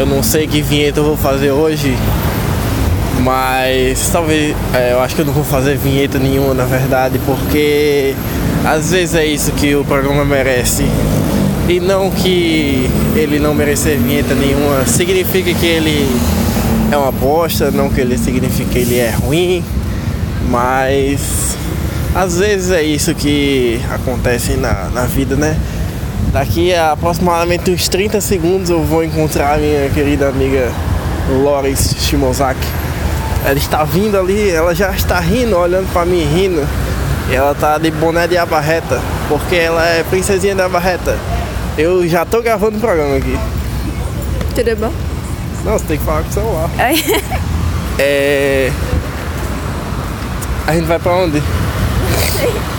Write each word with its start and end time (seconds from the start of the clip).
Eu 0.00 0.06
não 0.06 0.22
sei 0.22 0.46
que 0.46 0.62
vinheta 0.62 0.98
eu 0.98 1.04
vou 1.04 1.14
fazer 1.14 1.50
hoje, 1.50 1.94
mas 3.22 4.08
talvez 4.10 4.56
é, 4.72 4.94
eu 4.94 5.00
acho 5.02 5.14
que 5.14 5.20
eu 5.20 5.26
não 5.26 5.32
vou 5.34 5.44
fazer 5.44 5.76
vinheta 5.76 6.18
nenhuma 6.18 6.54
na 6.54 6.64
verdade, 6.64 7.20
porque 7.26 8.14
às 8.64 8.92
vezes 8.92 9.14
é 9.14 9.26
isso 9.26 9.52
que 9.52 9.76
o 9.76 9.84
programa 9.84 10.24
merece. 10.24 10.86
E 11.68 11.78
não 11.80 12.10
que 12.10 12.88
ele 13.14 13.38
não 13.38 13.52
merecer 13.52 13.98
vinheta 13.98 14.34
nenhuma 14.34 14.86
significa 14.86 15.52
que 15.52 15.66
ele 15.66 16.08
é 16.90 16.96
uma 16.96 17.12
bosta, 17.12 17.70
não 17.70 17.90
que 17.90 18.00
ele 18.00 18.16
significa 18.16 18.70
que 18.70 18.78
ele 18.78 18.96
é 18.96 19.10
ruim, 19.10 19.62
mas 20.48 21.58
às 22.14 22.38
vezes 22.38 22.70
é 22.70 22.82
isso 22.82 23.14
que 23.14 23.78
acontece 23.90 24.54
na, 24.54 24.88
na 24.94 25.04
vida, 25.04 25.36
né? 25.36 25.54
Daqui 26.32 26.72
a 26.72 26.92
aproximadamente 26.92 27.72
uns 27.72 27.88
30 27.88 28.20
segundos 28.20 28.70
eu 28.70 28.82
vou 28.84 29.02
encontrar 29.02 29.58
minha 29.58 29.88
querida 29.90 30.28
amiga 30.28 30.70
Loris 31.42 31.96
Shimozaki. 31.98 32.66
Ela 33.44 33.58
está 33.58 33.82
vindo 33.82 34.16
ali, 34.16 34.50
ela 34.50 34.72
já 34.74 34.90
está 34.90 35.18
rindo, 35.18 35.56
olhando 35.56 35.92
para 35.92 36.06
mim 36.06 36.22
rindo. 36.22 36.66
E 37.28 37.34
ela 37.34 37.54
tá 37.54 37.78
de 37.78 37.90
boné 37.90 38.28
de 38.28 38.36
abarreta, 38.36 39.00
porque 39.28 39.56
ela 39.56 39.84
é 39.84 40.04
princesinha 40.04 40.54
da 40.54 40.66
abarreta. 40.66 41.18
Eu 41.76 42.06
já 42.08 42.24
tô 42.24 42.40
gravando 42.42 42.76
o 42.76 42.80
programa 42.80 43.16
aqui. 43.16 43.36
Tudo 44.54 44.76
bom? 44.76 44.92
Não, 45.64 45.72
você 45.72 45.84
tem 45.84 45.98
que 45.98 46.04
falar 46.04 46.22
com 46.22 46.28
o 46.28 46.32
celular. 46.32 46.70
É. 47.98 48.72
A 50.66 50.72
gente 50.74 50.86
vai 50.86 50.98
pra 50.98 51.12
onde? 51.12 51.42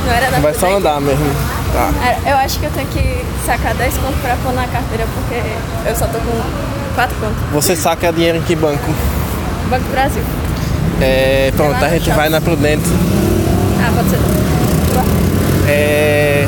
Não 0.05 0.13
era 0.13 0.39
Vai 0.39 0.53
só 0.53 0.77
andar 0.77 0.99
mesmo. 0.99 1.60
Tá. 1.73 1.91
Eu 2.29 2.37
acho 2.37 2.59
que 2.59 2.65
eu 2.65 2.71
tenho 2.71 2.87
que 2.87 3.25
sacar 3.45 3.73
10 3.75 3.97
contos 3.97 4.19
pra 4.21 4.35
pôr 4.43 4.53
na 4.53 4.67
carteira, 4.67 5.05
porque 5.13 5.41
eu 5.89 5.95
só 5.95 6.05
tô 6.07 6.19
com 6.19 6.41
4 6.95 7.15
contos. 7.17 7.37
Você 7.53 7.75
saca 7.75 8.11
dinheiro 8.11 8.37
em 8.37 8.41
que 8.41 8.55
banco? 8.55 8.91
Banco 9.69 9.83
do 9.85 9.91
Brasil. 9.91 10.23
É. 11.01 11.51
Pronto, 11.55 11.83
a 11.83 11.89
gente 11.89 12.05
shopping. 12.05 12.17
vai 12.17 12.29
na 12.29 12.41
Prudente. 12.41 12.83
Ah, 13.79 13.91
pode 13.95 14.09
ser. 14.09 14.19
É. 15.69 16.47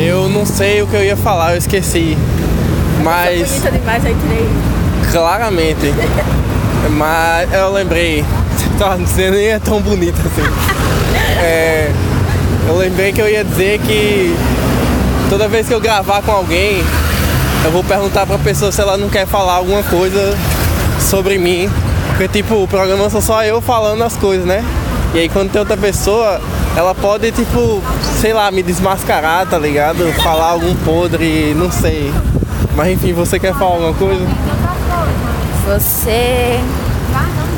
Eu 0.00 0.28
não 0.28 0.44
sei 0.44 0.82
o 0.82 0.86
que 0.86 0.96
eu 0.96 1.04
ia 1.04 1.16
falar, 1.16 1.52
eu 1.52 1.58
esqueci. 1.58 2.18
Sou 2.96 3.04
Mas. 3.04 3.48
bonita 3.48 3.70
demais, 3.70 4.04
aí 4.04 4.16
tirei. 4.20 4.48
Claramente. 5.12 5.94
Mas 6.90 7.52
eu 7.52 7.72
lembrei. 7.72 8.24
Você 8.98 9.30
nem 9.30 9.46
é 9.48 9.58
tão 9.58 9.80
bonita 9.80 10.18
assim. 10.20 10.42
É, 11.36 11.90
eu 12.66 12.76
lembrei 12.76 13.12
que 13.12 13.20
eu 13.20 13.28
ia 13.28 13.44
dizer 13.44 13.78
que 13.80 14.34
toda 15.28 15.48
vez 15.48 15.66
que 15.68 15.74
eu 15.74 15.80
gravar 15.80 16.22
com 16.22 16.32
alguém, 16.32 16.82
eu 17.64 17.70
vou 17.70 17.84
perguntar 17.84 18.26
pra 18.26 18.38
pessoa 18.38 18.72
se 18.72 18.80
ela 18.80 18.96
não 18.96 19.08
quer 19.08 19.26
falar 19.26 19.54
alguma 19.54 19.82
coisa 19.82 20.36
sobre 21.00 21.38
mim. 21.38 21.70
Porque 22.08 22.28
tipo, 22.28 22.62
o 22.62 22.68
programa 22.68 23.10
sou 23.10 23.20
só 23.20 23.44
eu 23.44 23.60
falando 23.60 24.02
as 24.02 24.16
coisas, 24.16 24.46
né? 24.46 24.64
E 25.14 25.18
aí 25.18 25.28
quando 25.28 25.50
tem 25.50 25.60
outra 25.60 25.76
pessoa, 25.76 26.40
ela 26.76 26.94
pode, 26.94 27.30
tipo, 27.32 27.82
sei 28.20 28.32
lá, 28.32 28.50
me 28.50 28.62
desmascarar, 28.62 29.46
tá 29.46 29.58
ligado? 29.58 30.12
Falar 30.22 30.50
algum 30.50 30.74
podre, 30.76 31.54
não 31.54 31.70
sei. 31.70 32.12
Mas 32.74 32.92
enfim, 32.92 33.12
você 33.12 33.38
quer 33.38 33.54
falar 33.54 33.74
alguma 33.74 33.94
coisa? 33.94 34.26
Você. 35.66 36.60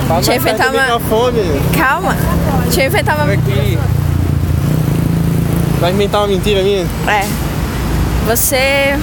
Fala 0.07 0.21
Deixa 0.21 0.33
eu 0.33 0.37
inventar 0.37 0.71
uma-. 0.71 0.87
Calma. 1.77 2.17
Deixa 2.65 2.83
eu 2.83 2.87
inventar 2.87 3.17
uma. 3.17 3.33
Aqui. 3.33 3.79
Vai 5.81 5.93
inventar 5.93 6.23
uma 6.23 6.29
mentira 6.29 6.63
minha? 6.63 6.87
É. 7.07 7.27
Você. 8.27 8.99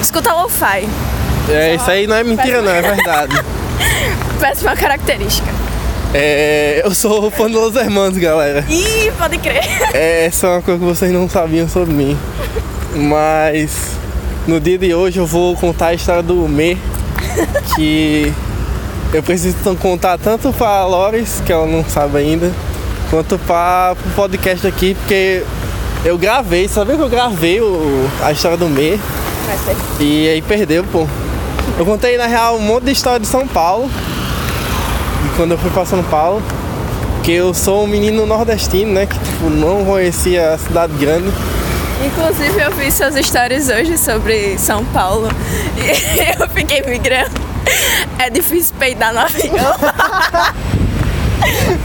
Escuta 0.00 0.32
lo-fi. 0.32 0.88
É, 1.48 1.74
isso 1.74 1.90
aí 1.90 2.06
não 2.06 2.16
é 2.16 2.24
mentira 2.24 2.62
não, 2.62 2.70
é 2.70 2.82
verdade. 2.82 3.36
Péssima 4.40 4.76
característica. 4.76 5.48
É, 6.14 6.80
eu 6.84 6.94
sou 6.94 7.30
fã 7.30 7.50
dos 7.50 7.76
Hermanos, 7.76 8.16
galera. 8.16 8.64
Ih, 8.68 9.12
pode 9.18 9.38
crer. 9.38 9.64
É, 9.92 10.26
essa 10.26 10.46
é 10.46 10.50
uma 10.50 10.62
coisa 10.62 10.80
que 10.80 10.86
vocês 10.86 11.12
não 11.12 11.28
sabiam 11.28 11.68
sobre 11.68 11.92
mim. 11.92 12.16
Mas 12.94 13.98
no 14.46 14.58
dia 14.58 14.78
de 14.78 14.94
hoje 14.94 15.18
eu 15.18 15.26
vou 15.26 15.54
contar 15.56 15.88
a 15.88 15.94
história 15.94 16.22
do 16.22 16.34
Me, 16.48 16.78
que 17.76 18.32
eu 19.12 19.22
preciso 19.22 19.56
contar 19.76 20.18
tanto 20.18 20.52
pra 20.52 20.86
Loris, 20.86 21.42
que 21.44 21.52
ela 21.52 21.66
não 21.66 21.84
sabe 21.84 22.18
ainda, 22.18 22.50
quanto 23.10 23.38
para 23.40 23.94
o 24.06 24.10
podcast 24.14 24.66
aqui, 24.66 24.94
porque 24.94 25.42
eu 26.08 26.18
gravei, 26.18 26.68
sabia 26.68 26.96
que 26.96 27.02
eu 27.02 27.08
gravei 27.08 27.60
o- 27.60 28.08
a 28.22 28.32
história 28.32 28.56
do 28.56 28.66
ser. 28.74 28.98
e 30.00 30.28
aí 30.28 30.42
perdeu, 30.42 30.84
pô. 30.84 31.06
Eu 31.78 31.84
contei 31.84 32.16
na 32.16 32.26
real 32.26 32.56
um 32.56 32.60
monte 32.60 32.84
de 32.84 32.92
história 32.92 33.20
de 33.20 33.26
São 33.26 33.46
Paulo, 33.46 33.88
de 35.22 35.28
quando 35.36 35.52
eu 35.52 35.58
fui 35.58 35.70
pra 35.70 35.84
São 35.84 36.02
Paulo. 36.04 36.42
Porque 37.16 37.32
eu 37.32 37.52
sou 37.52 37.84
um 37.84 37.86
menino 37.86 38.24
nordestino, 38.24 38.92
né? 38.92 39.06
Que 39.06 39.18
tipo, 39.18 39.50
não 39.50 39.84
conhecia 39.84 40.54
a 40.54 40.58
cidade 40.58 40.92
grande. 40.94 41.30
Inclusive 42.04 42.58
eu 42.60 42.70
vi 42.72 42.90
suas 42.90 43.16
histórias 43.16 43.68
hoje 43.68 43.98
sobre 43.98 44.56
São 44.56 44.84
Paulo 44.86 45.28
e 45.76 46.40
eu 46.42 46.48
fiquei 46.48 46.82
migrando. 46.82 47.34
É 48.18 48.30
difícil 48.30 48.74
peidar 48.78 49.12
no 49.12 49.20
avião. 49.20 49.74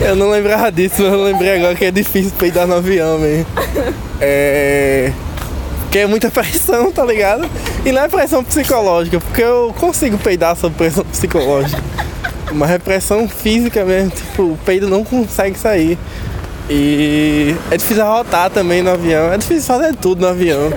Eu 0.00 0.16
não 0.16 0.30
lembrava 0.30 0.70
disso, 0.72 0.96
mas 0.98 1.12
eu 1.12 1.22
lembrei 1.24 1.56
agora 1.56 1.74
que 1.74 1.84
é 1.84 1.90
difícil 1.90 2.32
peidar 2.38 2.66
no 2.66 2.74
avião 2.74 3.18
mesmo. 3.18 3.46
É. 4.20 5.12
Porque 5.82 5.98
é 5.98 6.06
muita 6.06 6.30
pressão, 6.30 6.92
tá 6.92 7.04
ligado? 7.04 7.48
E 7.84 7.90
não 7.90 8.02
é 8.02 8.08
pressão 8.08 8.44
psicológica, 8.44 9.18
porque 9.18 9.42
eu 9.42 9.74
consigo 9.78 10.18
peidar 10.18 10.54
sob 10.56 10.74
pressão 10.76 11.04
psicológica. 11.04 11.82
Mas 12.52 12.70
é 12.70 12.78
pressão 12.78 13.28
física 13.28 13.84
mesmo, 13.84 14.10
tipo, 14.10 14.42
o 14.42 14.58
peido 14.64 14.88
não 14.88 15.04
consegue 15.04 15.58
sair. 15.58 15.98
E 16.68 17.56
é 17.70 17.76
difícil 17.76 18.04
arrotar 18.04 18.50
também 18.50 18.82
no 18.82 18.90
avião, 18.90 19.32
é 19.32 19.38
difícil 19.38 19.64
fazer 19.64 19.94
tudo 19.96 20.20
no 20.20 20.28
avião. 20.28 20.72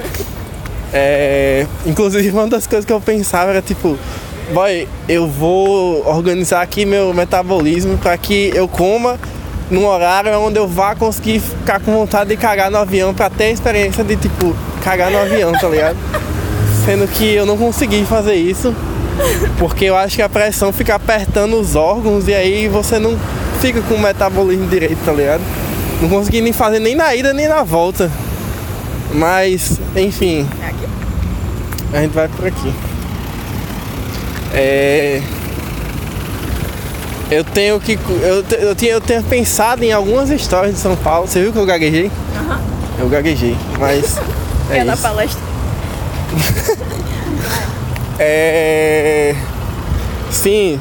É, 0.91 1.65
inclusive 1.85 2.29
uma 2.31 2.47
das 2.47 2.67
coisas 2.67 2.85
que 2.85 2.93
eu 2.93 3.01
pensava 3.01 3.51
era 3.51 3.61
tipo, 3.61 3.97
boy, 4.51 4.87
eu 5.07 5.27
vou 5.27 6.05
organizar 6.07 6.61
aqui 6.61 6.85
meu 6.85 7.13
metabolismo 7.13 7.97
para 7.97 8.17
que 8.17 8.51
eu 8.53 8.67
coma 8.67 9.19
num 9.69 9.85
horário 9.85 10.37
onde 10.39 10.59
eu 10.59 10.67
vá 10.67 10.95
conseguir 10.95 11.39
ficar 11.39 11.79
com 11.79 11.91
vontade 11.93 12.29
de 12.29 12.37
cagar 12.37 12.69
no 12.69 12.77
avião 12.77 13.13
para 13.13 13.29
ter 13.29 13.45
a 13.45 13.51
experiência 13.51 14.03
de 14.03 14.15
tipo 14.15 14.55
cagar 14.83 15.09
no 15.09 15.19
avião, 15.19 15.51
tá 15.53 15.69
ligado? 15.69 15.97
Sendo 16.85 17.07
que 17.07 17.33
eu 17.33 17.45
não 17.45 17.57
consegui 17.57 18.05
fazer 18.05 18.35
isso 18.35 18.75
porque 19.57 19.85
eu 19.85 19.95
acho 19.95 20.15
que 20.15 20.21
a 20.21 20.29
pressão 20.29 20.73
fica 20.73 20.95
apertando 20.95 21.59
os 21.59 21.75
órgãos 21.75 22.27
e 22.27 22.33
aí 22.33 22.67
você 22.67 22.99
não 22.99 23.17
fica 23.61 23.81
com 23.81 23.95
o 23.95 23.99
metabolismo 23.99 24.67
direito, 24.67 24.97
tá 25.05 25.13
ligado? 25.13 25.41
Não 26.01 26.09
consegui 26.09 26.41
nem 26.41 26.51
fazer 26.51 26.79
nem 26.79 26.95
na 26.95 27.15
ida 27.15 27.31
nem 27.33 27.47
na 27.47 27.63
volta. 27.63 28.11
Mas, 29.13 29.79
enfim, 29.95 30.47
Aqui. 30.67 30.87
a 31.93 32.01
gente 32.01 32.13
vai 32.13 32.27
por 32.27 32.47
aqui. 32.47 32.73
É. 34.53 35.21
Eu 37.31 37.43
tenho 37.43 37.79
que. 37.79 37.97
Eu, 38.21 38.45
eu, 38.59 38.75
tinha, 38.75 38.91
eu 38.91 39.01
tenho 39.01 39.23
pensado 39.23 39.83
em 39.83 39.91
algumas 39.91 40.29
histórias 40.29 40.75
de 40.75 40.79
São 40.79 40.95
Paulo. 40.95 41.27
Você 41.27 41.41
viu 41.41 41.51
que 41.51 41.57
eu 41.57 41.65
gaguejei? 41.65 42.11
Aham. 42.35 42.61
Eu 42.99 43.09
gaguejei, 43.09 43.57
mas. 43.79 44.17
É 44.69 44.77
É 44.77 44.83
na 44.83 44.95
palestra. 44.95 45.41
É. 48.19 49.35
Sim. 50.31 50.79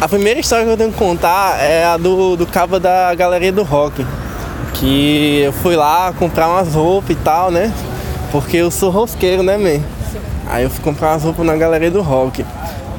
A 0.00 0.06
primeira 0.08 0.38
história 0.38 0.66
que 0.66 0.70
eu 0.70 0.76
tenho 0.76 0.92
que 0.92 0.98
contar 0.98 1.58
é 1.58 1.84
a 1.84 1.96
do, 1.96 2.36
do 2.36 2.46
cabo 2.46 2.78
da 2.78 3.14
Galeria 3.14 3.50
do 3.50 3.62
Rock. 3.62 4.06
Que 4.74 5.40
eu 5.40 5.52
fui 5.52 5.76
lá 5.76 6.12
comprar 6.18 6.48
umas 6.48 6.74
roupas 6.74 7.10
e 7.10 7.14
tal, 7.14 7.50
né? 7.50 7.72
Porque 8.30 8.58
eu 8.58 8.70
sou 8.70 8.90
rosqueiro, 8.90 9.42
né, 9.42 9.56
man? 9.56 9.82
Aí 10.46 10.64
eu 10.64 10.70
fui 10.70 10.84
comprar 10.84 11.12
umas 11.12 11.22
roupas 11.22 11.46
na 11.46 11.56
Galeria 11.56 11.90
do 11.90 12.02
Rock. 12.02 12.44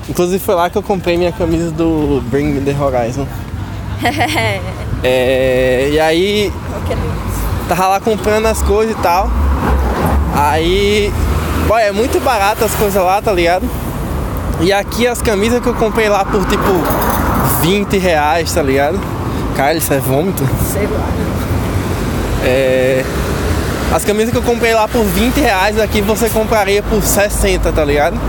Inclusive 0.10 0.40
foi 0.40 0.56
lá 0.56 0.70
que 0.70 0.78
eu 0.78 0.84
comprei 0.84 1.18
minha 1.18 1.32
camisa 1.32 1.72
do 1.72 2.22
Bring 2.30 2.54
Me 2.54 2.62
The 2.62 2.76
Horizon. 2.80 3.28
É, 5.08 5.90
e 5.92 6.00
aí 6.00 6.52
tava 7.70 7.90
lá 7.90 8.00
comprando 8.00 8.48
as 8.48 8.60
coisas 8.64 8.96
e 8.98 9.02
tal. 9.02 9.30
Aí, 10.36 11.14
boy, 11.68 11.80
é 11.80 11.92
muito 11.92 12.20
barato 12.20 12.66
as 12.66 12.74
coisas 12.74 13.04
lá, 13.04 13.22
tá 13.22 13.32
ligado? 13.32 13.70
E 14.62 14.74
aqui 14.74 15.06
as 15.06 15.22
camisas 15.22 15.62
que 15.62 15.68
eu 15.68 15.76
comprei 15.76 16.10
lá 16.10 16.26
por 16.26 16.44
tipo 16.46 16.72
20 17.62 17.98
reais, 18.00 18.52
tá 18.52 18.64
ligado? 18.64 19.00
Cara, 19.56 19.76
isso 19.76 19.94
é 19.94 20.00
vômito. 20.00 20.44
Sei 20.74 20.88
lá. 20.88 21.08
É, 22.44 23.06
as 23.94 24.04
camisas 24.04 24.32
que 24.32 24.38
eu 24.38 24.44
comprei 24.44 24.74
lá 24.74 24.88
por 24.88 25.04
20 25.04 25.40
reais 25.40 25.80
aqui 25.80 26.02
você 26.02 26.30
compraria 26.30 26.82
por 26.82 27.02
60, 27.02 27.72
tá 27.72 27.86
ligado? 27.86 28.20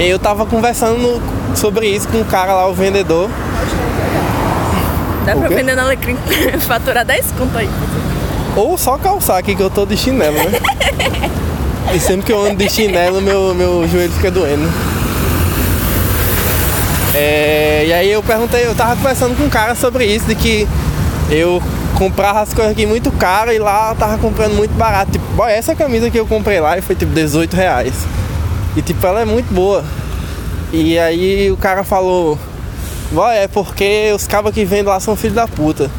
E 0.00 0.04
aí 0.04 0.08
eu 0.08 0.18
tava 0.18 0.46
conversando 0.46 1.20
sobre 1.54 1.86
isso 1.86 2.08
com 2.08 2.22
o 2.22 2.24
cara 2.24 2.54
lá, 2.54 2.66
o 2.66 2.72
vendedor. 2.72 3.28
Dá 5.26 5.36
O 5.36 5.40
pra 5.40 5.48
quê? 5.48 5.54
vender 5.56 5.74
no 5.74 5.82
Alecrim. 5.82 6.16
Faturar 6.66 7.04
10 7.04 7.32
conto 7.32 7.58
aí. 7.58 7.68
Ou 8.56 8.78
só 8.78 8.96
calçar 8.96 9.36
aqui 9.36 9.54
que 9.54 9.62
eu 9.62 9.68
tô 9.68 9.84
de 9.84 9.98
chinelo, 9.98 10.36
né? 10.36 10.58
E 11.92 12.00
sempre 12.00 12.24
que 12.24 12.32
eu 12.32 12.42
ando 12.42 12.54
de 12.54 12.70
chinelo, 12.70 13.20
meu, 13.20 13.54
meu 13.54 13.86
joelho 13.88 14.12
fica 14.12 14.30
doendo. 14.30 14.66
É, 17.12 17.84
e 17.88 17.92
aí 17.92 18.10
eu 18.10 18.22
perguntei, 18.22 18.64
eu 18.64 18.74
tava 18.74 18.96
conversando 18.96 19.36
com 19.36 19.42
um 19.42 19.50
cara 19.50 19.74
sobre 19.74 20.06
isso, 20.06 20.24
de 20.24 20.34
que 20.34 20.66
eu 21.28 21.60
comprava 21.98 22.40
as 22.40 22.54
coisas 22.54 22.72
aqui 22.72 22.86
muito 22.86 23.10
caro 23.10 23.52
e 23.52 23.58
lá 23.58 23.90
eu 23.90 23.96
tava 23.96 24.16
comprando 24.16 24.54
muito 24.54 24.72
barato. 24.74 25.10
Tipo, 25.12 25.44
essa 25.44 25.74
camisa 25.74 26.08
que 26.10 26.18
eu 26.18 26.26
comprei 26.26 26.58
lá 26.60 26.80
foi 26.80 26.94
tipo 26.94 27.12
18 27.12 27.54
reais. 27.54 27.92
E 28.76 28.82
tipo, 28.82 29.04
ela 29.06 29.20
é 29.20 29.24
muito 29.24 29.52
boa. 29.52 29.84
E 30.72 30.98
aí 30.98 31.50
o 31.50 31.56
cara 31.56 31.82
falou, 31.82 32.38
boy, 33.10 33.34
é 33.34 33.48
porque 33.48 34.12
os 34.14 34.26
cabos 34.26 34.52
que 34.52 34.64
vendem 34.64 34.86
lá 34.86 35.00
são 35.00 35.16
filhos 35.16 35.34
da 35.34 35.48
puta. 35.48 35.90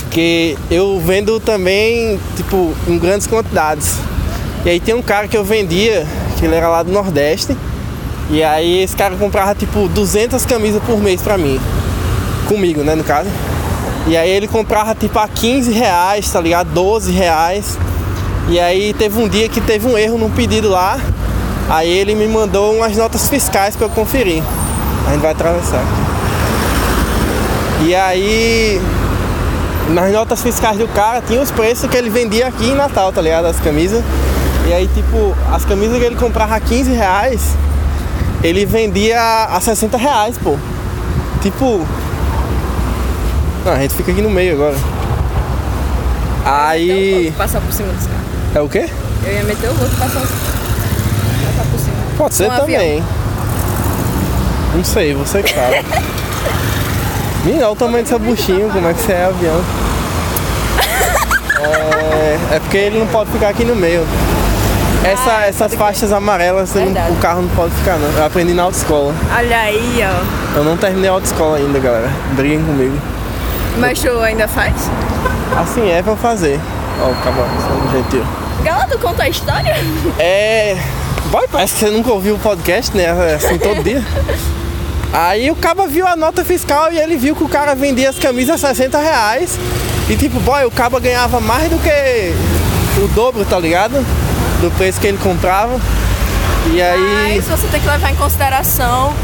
Porque 0.00 0.56
eu 0.70 1.00
vendo 1.00 1.38
também, 1.38 2.18
tipo, 2.36 2.74
em 2.88 2.98
grandes 2.98 3.26
quantidades. 3.26 3.96
E 4.64 4.70
aí 4.70 4.80
tem 4.80 4.94
um 4.94 5.02
cara 5.02 5.28
que 5.28 5.36
eu 5.36 5.44
vendia, 5.44 6.04
que 6.38 6.44
ele 6.44 6.54
era 6.54 6.68
lá 6.68 6.82
do 6.82 6.90
Nordeste. 6.90 7.56
E 8.28 8.42
aí 8.42 8.82
esse 8.82 8.96
cara 8.96 9.14
comprava 9.14 9.54
tipo 9.54 9.88
200 9.88 10.44
camisas 10.44 10.82
por 10.82 10.98
mês 10.98 11.22
pra 11.22 11.38
mim. 11.38 11.60
Comigo, 12.48 12.82
né, 12.82 12.96
no 12.96 13.04
caso. 13.04 13.30
E 14.08 14.16
aí 14.16 14.30
ele 14.30 14.48
comprava 14.48 14.94
tipo 14.94 15.18
a 15.18 15.28
15 15.28 15.70
reais, 15.70 16.30
tá 16.30 16.40
ligado? 16.40 16.70
12 16.72 17.12
reais. 17.12 17.78
E 18.48 18.58
aí 18.58 18.92
teve 18.94 19.20
um 19.20 19.28
dia 19.28 19.48
que 19.48 19.60
teve 19.60 19.86
um 19.86 19.96
erro 19.96 20.18
no 20.18 20.30
pedido 20.30 20.68
lá. 20.68 20.98
Aí 21.68 21.90
ele 21.90 22.14
me 22.14 22.28
mandou 22.28 22.74
umas 22.74 22.96
notas 22.96 23.28
fiscais 23.28 23.74
pra 23.74 23.86
eu 23.86 23.90
conferir. 23.90 24.42
A 25.06 25.12
gente 25.12 25.20
vai 25.20 25.32
atravessar. 25.32 25.82
E 27.84 27.94
aí 27.94 28.80
nas 29.90 30.12
notas 30.12 30.42
fiscais 30.42 30.78
do 30.78 30.88
cara 30.88 31.20
tinha 31.20 31.40
os 31.40 31.50
preços 31.50 31.88
que 31.88 31.96
ele 31.96 32.10
vendia 32.10 32.48
aqui 32.48 32.70
em 32.70 32.74
Natal, 32.74 33.12
tá 33.12 33.20
ligado? 33.20 33.46
As 33.46 33.60
camisas. 33.60 34.02
E 34.66 34.72
aí 34.72 34.88
tipo, 34.88 35.36
as 35.52 35.64
camisas 35.64 35.98
que 35.98 36.04
ele 36.04 36.16
comprava 36.16 36.56
a 36.56 36.60
15 36.60 36.92
reais, 36.92 37.56
ele 38.42 38.64
vendia 38.64 39.20
a 39.20 39.60
60 39.60 39.96
reais, 39.96 40.38
pô. 40.38 40.56
Tipo. 41.40 41.86
Não, 43.64 43.72
a 43.72 43.78
gente 43.78 43.94
fica 43.94 44.12
aqui 44.12 44.22
no 44.22 44.30
meio 44.30 44.54
agora. 44.54 44.76
Aí. 46.44 47.32
Passar 47.36 47.60
por 47.60 47.72
cima 47.72 47.92
dos 47.92 48.06
caras. 48.06 48.22
É 48.54 48.60
o 48.60 48.68
quê? 48.68 48.88
Eu 49.24 49.32
ia 49.32 49.44
meter 49.44 49.68
o 49.68 49.74
louco 49.74 49.92
e 49.94 49.98
passar, 49.98 50.20
passar 50.20 50.20
por 50.20 50.28
cima. 50.28 50.65
Pode 52.16 52.34
ser 52.34 52.50
Um 52.50 52.56
também. 52.56 52.76
avião. 52.76 53.04
Não 54.74 54.84
sei, 54.84 55.14
você 55.14 55.42
que 55.42 55.54
sabe. 55.54 55.84
Menina, 57.44 57.64
olha 57.66 57.72
o 57.72 57.76
tamanho 57.76 58.02
dessa 58.04 58.18
buchinho, 58.18 58.68
como 58.70 58.88
é 58.88 58.92
que 58.94 59.00
você 59.00 59.12
é 59.12 59.24
avião. 59.26 59.62
É, 61.60 62.56
é 62.56 62.60
porque 62.60 62.76
ele 62.76 62.98
não 62.98 63.06
pode 63.06 63.30
ficar 63.30 63.48
aqui 63.48 63.64
no 63.64 63.74
meio. 63.76 64.06
Essa, 65.04 65.30
Ah, 65.38 65.46
essas 65.46 65.74
faixas 65.74 66.12
amarelas 66.12 66.74
não- 66.74 66.84
o 67.12 67.16
carro 67.20 67.42
não 67.42 67.48
pode 67.50 67.72
ficar 67.74 67.96
não. 67.96 68.10
Eu 68.18 68.26
aprendi 68.26 68.52
na 68.54 68.64
autoescola. 68.64 69.14
Olha 69.36 69.58
aí, 69.60 70.00
ó. 70.02 70.56
Eu 70.58 70.64
não 70.64 70.76
terminei 70.76 71.08
a 71.08 71.12
autoescola 71.12 71.58
ainda, 71.58 71.78
galera. 71.78 72.10
Briguem 72.32 72.64
comigo. 72.64 72.96
Mas 73.78 74.00
tu 74.00 74.10
ainda 74.20 74.48
faz? 74.48 74.74
Assim 75.56 75.88
é 75.90 76.02
pra 76.02 76.16
fazer. 76.16 76.58
Ó, 77.00 77.10
o 77.10 77.14
cavalo, 77.16 77.48
um 77.86 77.90
gentil. 77.92 78.24
Gala, 78.64 78.86
tu 78.90 78.98
conta 78.98 79.22
a 79.22 79.28
história? 79.28 79.76
É. 80.18 80.76
Boy, 81.30 81.46
parece 81.50 81.74
que 81.74 81.80
você 81.80 81.90
nunca 81.90 82.12
ouviu 82.12 82.36
o 82.36 82.38
podcast, 82.38 82.96
né? 82.96 83.06
Assim 83.34 83.58
todo 83.58 83.82
dia. 83.82 84.02
Aí 85.12 85.50
o 85.50 85.56
cara 85.56 85.86
viu 85.86 86.06
a 86.06 86.14
nota 86.14 86.44
fiscal 86.44 86.92
e 86.92 86.98
ele 86.98 87.16
viu 87.16 87.34
que 87.34 87.42
o 87.42 87.48
cara 87.48 87.74
vendia 87.74 88.10
as 88.10 88.18
camisas 88.18 88.62
a 88.62 88.68
60 88.68 88.98
reais. 88.98 89.58
E 90.08 90.16
tipo, 90.16 90.38
boy, 90.40 90.64
o 90.64 90.70
cara 90.70 90.98
ganhava 91.00 91.40
mais 91.40 91.70
do 91.70 91.78
que 91.78 92.32
o 93.02 93.08
dobro, 93.08 93.44
tá 93.44 93.58
ligado? 93.58 93.94
Do 94.60 94.70
preço 94.76 95.00
que 95.00 95.06
ele 95.06 95.18
comprava. 95.18 95.80
E 96.72 96.82
aí. 96.82 97.34
Mas 97.34 97.44
você 97.46 97.66
tem 97.68 97.80
que 97.80 97.88
levar 97.88 98.12
em 98.12 98.16
consideração 98.16 99.14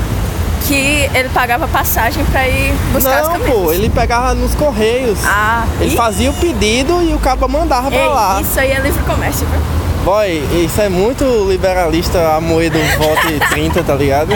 que 0.73 1.11
ele 1.15 1.29
pagava 1.29 1.69
passagem 1.69 2.25
pra 2.25 2.49
ir 2.49 2.73
buscar 2.95 3.23
Não, 3.25 3.33
camisas. 3.33 3.53
pô, 3.55 3.73
ele 3.73 3.91
pegava 3.91 4.33
nos 4.35 4.55
correios. 4.55 5.19
Ah, 5.27 5.67
Ele 5.79 5.93
e- 5.93 5.97
fazia 5.97 6.31
o 6.31 6.35
pedido 6.35 7.03
e 7.03 7.13
o 7.13 7.19
cara 7.19 7.47
mandava 7.47 7.95
Ei, 7.95 8.07
lá. 8.09 8.41
Isso 8.41 8.59
aí 8.59 8.71
é 8.73 8.81
livre 8.81 9.03
comércio, 9.03 9.47
viu? 9.49 9.61
Boy, 10.03 10.43
isso 10.65 10.81
é 10.81 10.89
muito 10.89 11.25
liberalista, 11.49 12.35
a 12.37 12.41
Moedo 12.41 12.79
vote 12.99 13.39
30, 13.51 13.83
tá 13.85 13.95
ligado? 13.95 14.33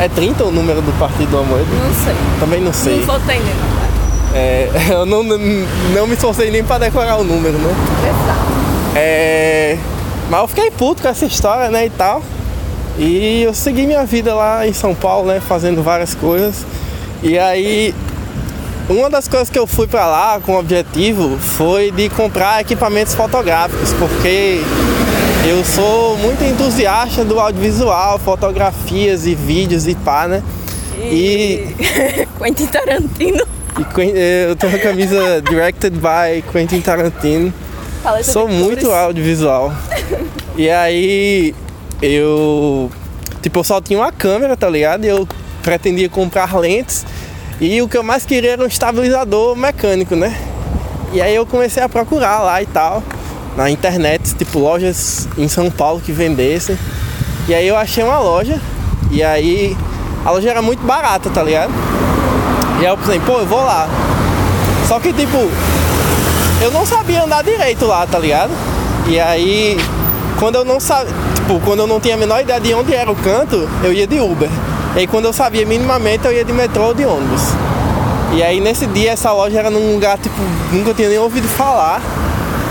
É 0.00 0.08
30 0.08 0.44
o 0.44 0.50
número 0.50 0.80
do 0.80 0.92
partido 0.98 1.38
Amoedo? 1.38 1.66
Não 1.70 1.94
sei. 2.04 2.14
Também 2.40 2.60
não 2.62 2.72
sei. 2.72 3.00
Não 3.00 3.06
votei 3.06 3.36
nele, 3.38 3.54
não. 3.60 3.86
É, 4.34 4.68
eu 4.90 5.04
não, 5.06 5.22
não 5.22 6.06
me 6.06 6.14
esforcei 6.14 6.50
nem 6.50 6.64
pra 6.64 6.78
decorar 6.78 7.16
o 7.18 7.24
número, 7.24 7.56
né? 7.58 7.74
Exato. 8.02 8.46
É, 8.96 9.76
mas 10.30 10.40
eu 10.40 10.48
fiquei 10.48 10.70
puto 10.70 11.02
com 11.02 11.08
essa 11.08 11.24
história, 11.26 11.68
né, 11.70 11.84
e 11.86 11.90
tal. 11.90 12.22
E 12.98 13.42
eu 13.42 13.52
segui 13.52 13.86
minha 13.86 14.04
vida 14.04 14.34
lá 14.34 14.66
em 14.66 14.72
São 14.72 14.94
Paulo, 14.94 15.28
né, 15.28 15.40
fazendo 15.40 15.82
várias 15.82 16.14
coisas. 16.14 16.64
E 17.22 17.38
aí, 17.38 17.94
uma 18.88 19.10
das 19.10 19.28
coisas 19.28 19.50
que 19.50 19.58
eu 19.58 19.66
fui 19.66 19.86
pra 19.86 20.06
lá 20.06 20.40
com 20.40 20.52
o 20.52 20.58
objetivo 20.58 21.36
foi 21.38 21.90
de 21.90 22.08
comprar 22.08 22.60
equipamentos 22.60 23.14
fotográficos, 23.14 23.92
porque 23.94 24.60
eu 25.46 25.64
sou 25.64 26.16
muito 26.18 26.42
entusiasta 26.42 27.24
do 27.24 27.38
audiovisual, 27.38 28.18
fotografias 28.18 29.26
e 29.26 29.34
vídeos 29.34 29.86
e 29.86 29.94
pá, 29.94 30.26
né? 30.26 30.42
E 30.98 31.66
Quentin 32.38 32.66
Tarantino. 32.66 33.46
E 33.76 34.48
eu 34.48 34.56
tenho 34.56 34.72
uma 34.72 34.78
camisa 34.78 35.42
directed 35.46 35.98
by 35.98 36.42
Quentin 36.50 36.80
Tarantino. 36.80 37.52
Paleta 38.02 38.32
Sou 38.32 38.48
muito 38.48 38.86
cores. 38.86 38.98
audiovisual. 38.98 39.72
E 40.56 40.70
aí 40.70 41.54
eu 42.02 42.90
tipo 43.42 43.60
eu 43.60 43.64
só 43.64 43.80
tinha 43.80 43.98
uma 43.98 44.12
câmera, 44.12 44.56
tá 44.56 44.68
ligado? 44.68 45.04
E 45.04 45.08
eu 45.08 45.26
pretendia 45.62 46.08
comprar 46.08 46.56
lentes. 46.56 47.04
E 47.60 47.80
o 47.80 47.88
que 47.88 47.96
eu 47.96 48.02
mais 48.02 48.26
queria 48.26 48.52
era 48.52 48.62
um 48.62 48.66
estabilizador 48.66 49.56
mecânico, 49.56 50.14
né? 50.14 50.36
E 51.12 51.22
aí 51.22 51.34
eu 51.34 51.46
comecei 51.46 51.82
a 51.82 51.88
procurar 51.88 52.40
lá 52.40 52.62
e 52.62 52.66
tal, 52.66 53.02
na 53.56 53.70
internet, 53.70 54.34
tipo 54.34 54.58
lojas 54.58 55.26
em 55.38 55.48
São 55.48 55.70
Paulo 55.70 56.00
que 56.00 56.12
vendessem. 56.12 56.78
E 57.48 57.54
aí 57.54 57.66
eu 57.66 57.76
achei 57.76 58.04
uma 58.04 58.18
loja. 58.18 58.60
E 59.10 59.22
aí 59.22 59.76
a 60.24 60.30
loja 60.30 60.50
era 60.50 60.60
muito 60.60 60.84
barata, 60.84 61.30
tá 61.30 61.42
ligado? 61.42 61.72
E 62.80 62.84
aí 62.84 62.92
eu 62.92 62.98
pensei, 62.98 63.20
pô, 63.20 63.38
eu 63.38 63.46
vou 63.46 63.62
lá. 63.62 63.88
Só 64.86 65.00
que 65.00 65.12
tipo, 65.12 65.38
eu 66.60 66.70
não 66.70 66.84
sabia 66.84 67.24
andar 67.24 67.42
direito 67.42 67.86
lá, 67.86 68.06
tá 68.06 68.18
ligado? 68.18 68.50
E 69.08 69.20
aí, 69.20 69.76
quando 70.38 70.56
eu 70.56 70.64
não 70.64 70.80
sabia, 70.80 71.12
tipo, 71.46 71.60
quando 71.60 71.80
eu 71.80 71.86
não 71.86 72.00
tinha 72.00 72.16
a 72.16 72.18
menor 72.18 72.40
ideia 72.40 72.60
de 72.60 72.74
onde 72.74 72.92
era 72.92 73.10
o 73.10 73.14
canto, 73.14 73.68
eu 73.82 73.92
ia 73.92 74.06
de 74.06 74.18
Uber. 74.18 74.50
E 74.96 75.00
aí, 75.00 75.06
quando 75.06 75.26
eu 75.26 75.32
sabia 75.32 75.64
minimamente, 75.64 76.24
eu 76.24 76.32
ia 76.32 76.44
de 76.44 76.52
metrô 76.52 76.88
ou 76.88 76.94
de 76.94 77.04
ônibus. 77.04 77.42
E 78.34 78.42
aí, 78.42 78.60
nesse 78.60 78.86
dia, 78.86 79.12
essa 79.12 79.32
loja 79.32 79.60
era 79.60 79.70
num 79.70 79.94
lugar, 79.94 80.18
tipo, 80.18 80.36
nunca 80.72 80.92
tinha 80.92 81.08
nem 81.08 81.18
ouvido 81.18 81.46
falar. 81.46 82.00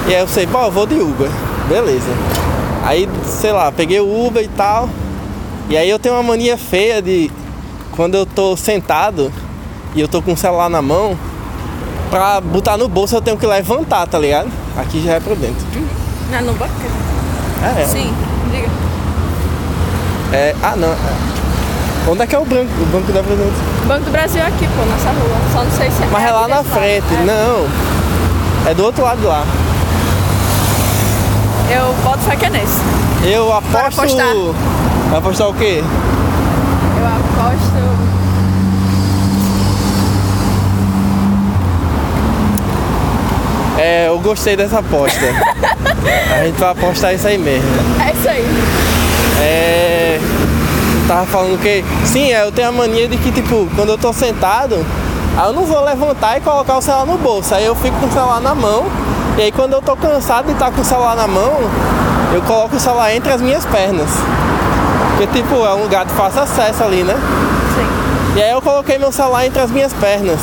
E 0.08 0.14
aí 0.14 0.20
eu 0.20 0.28
sei, 0.28 0.46
pô, 0.46 0.60
eu 0.62 0.72
vou 0.72 0.86
de 0.86 0.96
Uber. 0.96 1.30
Beleza. 1.70 2.10
Aí, 2.84 3.10
sei 3.26 3.52
lá, 3.52 3.72
peguei 3.72 4.00
o 4.00 4.28
Uber 4.28 4.44
e 4.44 4.48
tal. 4.50 4.90
E 5.70 5.78
aí 5.78 5.90
eu 5.90 5.98
tenho 5.98 6.14
uma 6.14 6.24
mania 6.24 6.58
feia 6.58 7.02
de 7.02 7.32
quando 7.96 8.16
eu 8.16 8.26
tô 8.26 8.56
sentado 8.58 9.32
e 9.96 10.02
eu 10.02 10.08
tô 10.08 10.22
com 10.22 10.34
o 10.34 10.38
celular 10.38 10.70
na 10.70 10.82
mão, 10.82 11.18
pra 12.12 12.40
botar 12.42 12.78
no 12.78 12.88
bolso 12.88 13.16
eu 13.16 13.22
tenho 13.22 13.38
que 13.38 13.48
levantar, 13.48 14.06
tá 14.06 14.20
ligado? 14.20 14.50
Aqui 14.78 15.02
já 15.04 15.14
é 15.14 15.20
pra 15.20 15.34
dentro. 15.34 15.66
Não, 16.30 16.42
no 16.42 16.54
banco? 16.54 16.74
É, 17.64 17.82
é. 17.82 17.86
Sim, 17.88 18.14
diga. 18.56 18.70
É, 20.34 20.56
ah, 20.64 20.76
não. 20.76 20.90
é. 20.90 21.36
Onde 22.08 22.22
é 22.22 22.28
que 22.28 22.36
é 22.36 22.40
o 22.40 22.46
banco? 22.46 22.72
O 22.82 22.86
banco 22.86 23.12
da 23.12 23.24
presidente? 23.24 23.56
Banco 23.88 24.06
do 24.06 24.12
Brasil 24.12 24.42
é 24.42 24.46
aqui, 24.46 24.68
pô, 24.68 24.86
nessa 24.86 25.10
rua. 25.10 25.38
Só 25.52 25.64
não 25.64 25.72
sei 25.72 25.90
se 25.90 26.04
é. 26.04 26.08
Mas 26.12 26.24
é 26.24 26.32
lá 26.32 26.48
na 26.48 26.64
frente. 26.64 27.06
É. 27.14 27.26
Não. 27.26 27.68
É 28.70 28.74
do 28.74 28.84
outro 28.84 29.04
lado 29.04 29.28
lá. 29.28 29.44
Eu 31.70 31.94
boto 32.04 32.20
fé 32.20 32.36
que 32.36 32.46
é 32.46 32.50
nesse. 32.52 32.80
Eu 33.24 33.52
aposto. 33.52 34.02
apostar. 34.02 34.36
Vai 35.10 35.20
apostar 35.20 35.50
o 35.50 35.54
quê? 35.56 35.84
Eu 37.00 37.08
aposto. 37.08 37.76
É, 43.80 44.08
eu 44.08 44.20
gostei 44.20 44.56
dessa 44.56 44.80
aposta. 44.80 45.20
A 46.34 46.44
gente 46.44 46.60
vai 46.60 46.70
apostar 46.70 47.14
isso 47.14 47.28
aí 47.28 47.38
mesmo. 47.38 47.68
É 48.26 48.30
aí. 48.30 48.46
É. 49.40 50.20
eu 50.20 51.08
Tava 51.08 51.26
falando 51.28 51.62
que. 51.62 51.84
Sim, 52.06 52.32
é, 52.34 52.44
eu 52.44 52.52
tenho 52.52 52.70
a 52.70 52.72
mania 52.72 53.08
de 53.08 53.18
que, 53.18 53.32
tipo, 53.32 53.68
quando 53.76 53.90
eu 53.90 53.98
tô 53.98 54.12
sentado, 54.12 54.84
aí 55.38 55.48
eu 55.48 55.54
não 55.54 55.64
vou 55.64 55.84
levantar 55.84 56.38
e 56.38 56.42
colocar 56.42 56.78
o 56.78 56.82
celular 56.82 57.06
no 57.06 57.18
bolso. 57.18 57.54
Aí 57.54 57.66
eu 57.66 57.76
fico 57.76 57.96
com 58.00 58.08
o 58.08 58.12
celular 58.12 58.42
na 58.42 58.56
mão. 58.56 58.86
E 59.38 59.42
aí 59.42 59.52
quando 59.52 59.74
eu 59.74 59.82
tô 59.82 59.96
cansado 59.96 60.46
de 60.46 60.54
estar 60.54 60.72
com 60.72 60.82
o 60.82 60.86
celular 60.86 61.16
na 61.16 61.28
mão, 61.28 61.54
eu 62.34 62.42
coloco 62.44 62.78
o 62.78 62.80
celular 62.80 63.14
entre 63.14 63.32
as 63.32 63.42
minhas 63.42 63.66
pernas. 63.66 64.10
Porque 65.10 65.28
tipo, 65.28 65.56
é 65.56 65.74
um 65.74 65.84
lugar 65.84 66.06
de 66.06 66.14
fácil 66.14 66.42
acesso 66.42 66.84
ali, 66.84 67.04
né? 67.04 67.16
Sim. 67.76 68.38
E 68.38 68.42
aí 68.42 68.52
eu 68.52 68.62
coloquei 68.62 68.98
meu 68.98 69.12
celular 69.12 69.46
entre 69.46 69.62
as 69.62 69.70
minhas 69.72 69.94
pernas. 69.94 70.40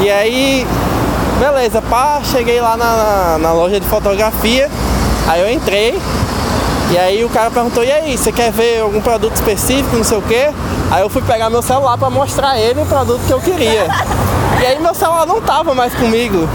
E 0.00 0.10
aí, 0.10 0.66
beleza, 1.38 1.82
pá, 1.82 2.20
cheguei 2.24 2.60
lá 2.60 2.76
na, 2.76 2.96
na, 2.96 3.38
na 3.38 3.52
loja 3.52 3.78
de 3.78 3.86
fotografia. 3.86 4.70
Aí 5.26 5.40
eu 5.40 5.50
entrei. 5.50 6.00
E 6.90 6.96
aí 6.96 7.22
o 7.24 7.28
cara 7.28 7.50
perguntou, 7.50 7.84
e 7.84 7.92
aí, 7.92 8.16
você 8.16 8.32
quer 8.32 8.50
ver 8.50 8.80
algum 8.80 9.00
produto 9.00 9.34
específico, 9.34 9.94
não 9.94 10.04
sei 10.04 10.16
o 10.16 10.22
quê? 10.22 10.50
Aí 10.90 11.02
eu 11.02 11.10
fui 11.10 11.20
pegar 11.20 11.50
meu 11.50 11.60
celular 11.60 11.98
pra 11.98 12.08
mostrar 12.08 12.58
ele 12.58 12.80
o 12.80 12.86
produto 12.86 13.20
que 13.26 13.32
eu 13.32 13.40
queria. 13.40 13.86
E 14.60 14.66
aí 14.66 14.80
meu 14.80 14.94
celular 14.94 15.26
não 15.26 15.40
tava 15.40 15.74
mais 15.74 15.94
comigo. 15.94 16.48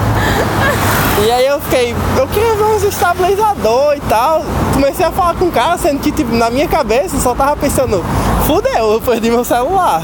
E 1.24 1.32
aí 1.32 1.46
eu 1.46 1.62
fiquei, 1.62 1.96
eu 2.18 2.28
queria 2.28 2.56
ver 2.56 2.64
uns 2.64 2.84
estabilizador 2.84 3.96
e 3.96 4.02
tal. 4.02 4.42
Comecei 4.74 5.06
a 5.06 5.12
falar 5.12 5.36
com 5.36 5.46
o 5.46 5.52
cara, 5.52 5.78
sendo 5.78 6.00
que 6.02 6.12
tipo, 6.12 6.36
na 6.36 6.50
minha 6.50 6.68
cabeça 6.68 7.20
só 7.20 7.36
tava 7.36 7.56
pensando, 7.56 8.04
fudeu, 8.48 8.94
eu 8.94 9.00
perdi 9.00 9.30
meu 9.30 9.44
celular. 9.44 10.02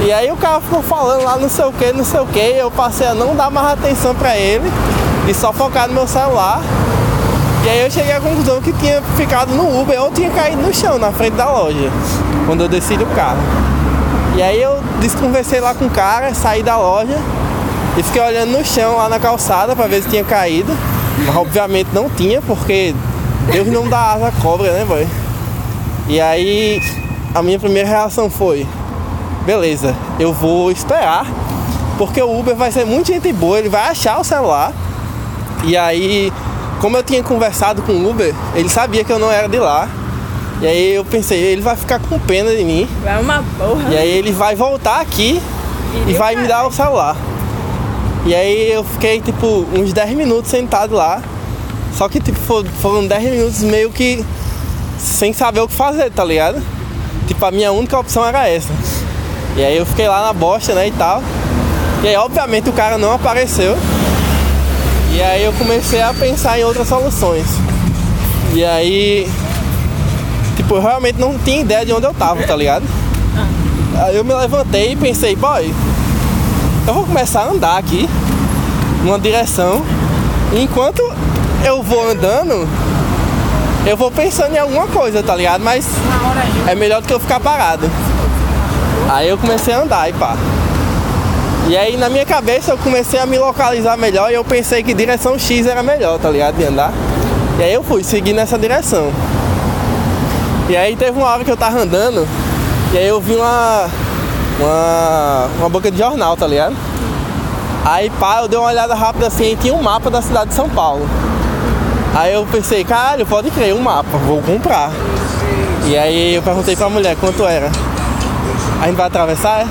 E 0.00 0.10
aí 0.12 0.32
o 0.32 0.36
cara 0.36 0.60
ficou 0.60 0.82
falando 0.82 1.24
lá 1.24 1.36
não 1.36 1.48
sei 1.48 1.66
o 1.66 1.72
que, 1.72 1.92
não 1.92 2.04
sei 2.04 2.20
o 2.20 2.26
que, 2.26 2.40
eu 2.40 2.70
passei 2.70 3.06
a 3.06 3.14
não 3.14 3.36
dar 3.36 3.50
mais 3.50 3.68
atenção 3.68 4.14
pra 4.14 4.36
ele 4.36 4.68
e 5.28 5.34
só 5.34 5.52
focar 5.52 5.86
no 5.86 5.94
meu 5.94 6.08
celular. 6.08 6.60
E 7.64 7.68
aí 7.68 7.80
eu 7.80 7.90
cheguei 7.90 8.12
à 8.12 8.20
conclusão 8.20 8.60
que 8.60 8.72
tinha 8.72 9.00
ficado 9.16 9.54
no 9.54 9.80
Uber 9.80 10.02
ou 10.02 10.10
tinha 10.10 10.30
caído 10.30 10.60
no 10.62 10.74
chão, 10.74 10.98
na 10.98 11.12
frente 11.12 11.34
da 11.34 11.50
loja, 11.50 11.90
quando 12.46 12.62
eu 12.62 12.68
desci 12.68 12.96
do 12.96 13.06
carro. 13.14 13.38
E 14.36 14.42
aí 14.42 14.60
eu 14.60 14.80
desconversei 15.00 15.60
lá 15.60 15.72
com 15.74 15.86
o 15.86 15.90
cara, 15.90 16.34
saí 16.34 16.62
da 16.62 16.76
loja 16.76 17.18
e 17.96 18.02
fiquei 18.02 18.20
olhando 18.20 18.50
no 18.52 18.64
chão 18.64 18.96
lá 18.96 19.08
na 19.08 19.20
calçada 19.20 19.76
para 19.76 19.86
ver 19.86 20.02
se 20.02 20.08
tinha 20.08 20.24
caído. 20.24 20.76
Mas 21.24 21.36
obviamente 21.36 21.90
não 21.92 22.10
tinha, 22.10 22.42
porque 22.42 22.94
Deus 23.52 23.68
não 23.68 23.88
dá 23.88 24.12
asa 24.12 24.28
à 24.28 24.32
cobra, 24.32 24.72
né, 24.72 24.84
boy? 24.84 25.06
E 26.08 26.20
aí 26.20 26.82
a 27.34 27.42
minha 27.42 27.58
primeira 27.58 27.88
reação 27.88 28.28
foi, 28.28 28.66
beleza, 29.46 29.94
eu 30.18 30.32
vou 30.32 30.70
esperar, 30.70 31.26
porque 31.96 32.20
o 32.20 32.38
Uber 32.38 32.56
vai 32.56 32.72
ser 32.72 32.84
muito 32.84 33.06
gente 33.06 33.32
boa, 33.32 33.58
ele 33.58 33.68
vai 33.68 33.88
achar 33.88 34.18
o 34.18 34.24
celular. 34.24 34.72
E 35.64 35.76
aí, 35.76 36.32
como 36.82 36.96
eu 36.96 37.02
tinha 37.04 37.22
conversado 37.22 37.80
com 37.82 37.92
o 37.92 38.10
Uber, 38.10 38.34
ele 38.56 38.68
sabia 38.68 39.04
que 39.04 39.12
eu 39.12 39.18
não 39.20 39.30
era 39.30 39.48
de 39.48 39.56
lá. 39.56 39.88
E 40.60 40.66
aí 40.66 40.94
eu 40.94 41.04
pensei, 41.04 41.38
ele 41.38 41.62
vai 41.62 41.76
ficar 41.76 42.00
com 42.00 42.18
pena 42.18 42.50
de 42.56 42.64
mim. 42.64 42.88
Vai 43.04 43.22
uma 43.22 43.44
porra. 43.56 43.88
E 43.88 43.96
aí 43.96 44.10
ele 44.10 44.32
vai 44.32 44.56
voltar 44.56 45.00
aqui 45.00 45.40
e, 46.08 46.12
vai 46.14 46.34
me 46.34 46.48
dar 46.48 46.66
o 46.66 46.72
celular. 46.72 47.16
E 48.26 48.34
aí 48.34 48.72
eu 48.72 48.82
fiquei 48.82 49.20
tipo 49.20 49.64
uns 49.72 49.92
10 49.92 50.16
minutos 50.16 50.50
sentado 50.50 50.96
lá. 50.96 51.22
Só 51.96 52.08
que 52.08 52.18
tipo 52.18 52.38
foram 52.80 53.06
10 53.06 53.22
minutos 53.30 53.62
meio 53.62 53.88
que 53.90 54.24
sem 54.98 55.32
saber 55.32 55.60
o 55.60 55.68
que 55.68 55.74
fazer, 55.74 56.10
tá 56.10 56.24
ligado? 56.24 56.60
Tipo, 57.28 57.44
a 57.44 57.52
minha 57.52 57.70
única 57.70 57.96
opção 57.96 58.26
era 58.26 58.48
essa. 58.48 58.72
E 59.56 59.64
aí 59.64 59.76
eu 59.76 59.86
fiquei 59.86 60.08
lá 60.08 60.22
na 60.26 60.32
bosta, 60.32 60.74
né, 60.74 60.88
e 60.88 60.92
tal. 60.92 61.22
E 62.02 62.08
aí 62.08 62.16
obviamente 62.16 62.68
o 62.68 62.72
cara 62.72 62.98
não 62.98 63.12
apareceu. 63.12 63.76
E 65.12 65.22
aí 65.22 65.44
eu 65.44 65.52
comecei 65.52 66.00
a 66.00 66.12
pensar 66.14 66.58
em 66.58 66.64
outras 66.64 66.88
soluções. 66.88 67.46
E 68.54 68.64
aí 68.64 69.28
Tipo, 70.56 70.76
eu 70.76 70.82
realmente 70.82 71.18
não 71.18 71.38
tinha 71.38 71.60
ideia 71.60 71.84
de 71.84 71.92
onde 71.92 72.06
eu 72.06 72.14
tava, 72.14 72.42
tá 72.42 72.54
ligado? 72.54 72.84
Aí 74.04 74.16
eu 74.16 74.24
me 74.24 74.34
levantei 74.34 74.92
e 74.92 74.96
pensei, 74.96 75.34
boy, 75.34 75.72
eu 76.86 76.94
vou 76.94 77.04
começar 77.04 77.42
a 77.42 77.48
andar 77.48 77.78
aqui 77.78 78.08
numa 79.02 79.18
direção. 79.18 79.82
E 80.52 80.62
enquanto 80.62 81.02
eu 81.64 81.82
vou 81.82 82.10
andando, 82.10 82.68
eu 83.86 83.96
vou 83.96 84.10
pensando 84.10 84.54
em 84.54 84.58
alguma 84.58 84.86
coisa, 84.86 85.22
tá 85.22 85.34
ligado? 85.34 85.62
Mas 85.62 85.86
é 86.66 86.74
melhor 86.74 87.00
do 87.00 87.08
que 87.08 87.14
eu 87.14 87.20
ficar 87.20 87.40
parado. 87.40 87.90
Aí 89.10 89.28
eu 89.28 89.38
comecei 89.38 89.74
a 89.74 89.80
andar 89.80 90.08
e 90.08 90.12
pá. 90.12 90.36
E 91.68 91.76
aí 91.76 91.96
na 91.96 92.08
minha 92.08 92.26
cabeça 92.26 92.72
eu 92.72 92.78
comecei 92.78 93.20
a 93.20 93.26
me 93.26 93.38
localizar 93.38 93.96
melhor 93.96 94.30
e 94.30 94.34
eu 94.34 94.44
pensei 94.44 94.82
que 94.82 94.92
direção 94.92 95.38
X 95.38 95.66
era 95.66 95.82
melhor, 95.82 96.18
tá 96.18 96.28
ligado? 96.28 96.56
De 96.56 96.64
andar. 96.64 96.92
E 97.58 97.62
aí 97.62 97.72
eu 97.72 97.82
fui 97.82 98.02
seguir 98.02 98.32
nessa 98.32 98.58
direção. 98.58 99.12
E 100.68 100.76
aí 100.76 100.96
teve 100.96 101.18
uma 101.18 101.28
hora 101.28 101.44
que 101.44 101.50
eu 101.50 101.56
tava 101.56 101.78
andando 101.78 102.26
e 102.92 102.98
aí 102.98 103.06
eu 103.06 103.20
vi 103.20 103.34
uma. 103.34 103.88
Uma, 104.60 105.48
uma 105.58 105.68
banca 105.68 105.90
de 105.90 105.98
jornal, 105.98 106.36
tá 106.36 106.46
ligado? 106.46 106.76
Aí 107.84 108.10
pá, 108.10 108.40
eu 108.42 108.48
dei 108.48 108.58
uma 108.58 108.68
olhada 108.68 108.94
rápida 108.94 109.26
assim 109.26 109.52
e 109.52 109.56
tinha 109.56 109.74
um 109.74 109.82
mapa 109.82 110.10
da 110.10 110.22
cidade 110.22 110.50
de 110.50 110.54
São 110.54 110.68
Paulo. 110.68 111.08
Aí 112.14 112.34
eu 112.34 112.46
pensei, 112.46 112.84
caralho, 112.84 113.24
pode 113.24 113.50
crer, 113.50 113.74
um 113.74 113.80
mapa, 113.80 114.18
vou 114.18 114.42
comprar. 114.42 114.90
E 115.86 115.96
aí 115.96 116.34
eu 116.34 116.42
perguntei 116.42 116.76
pra 116.76 116.88
mulher 116.90 117.16
quanto 117.18 117.46
era. 117.46 117.70
A 118.80 118.86
gente 118.86 118.96
vai 118.96 119.06
atravessar, 119.06 119.66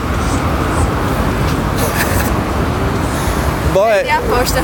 é? 3.72 4.04
Boy. 4.04 4.06
E 4.06 4.12
aposta. 4.12 4.64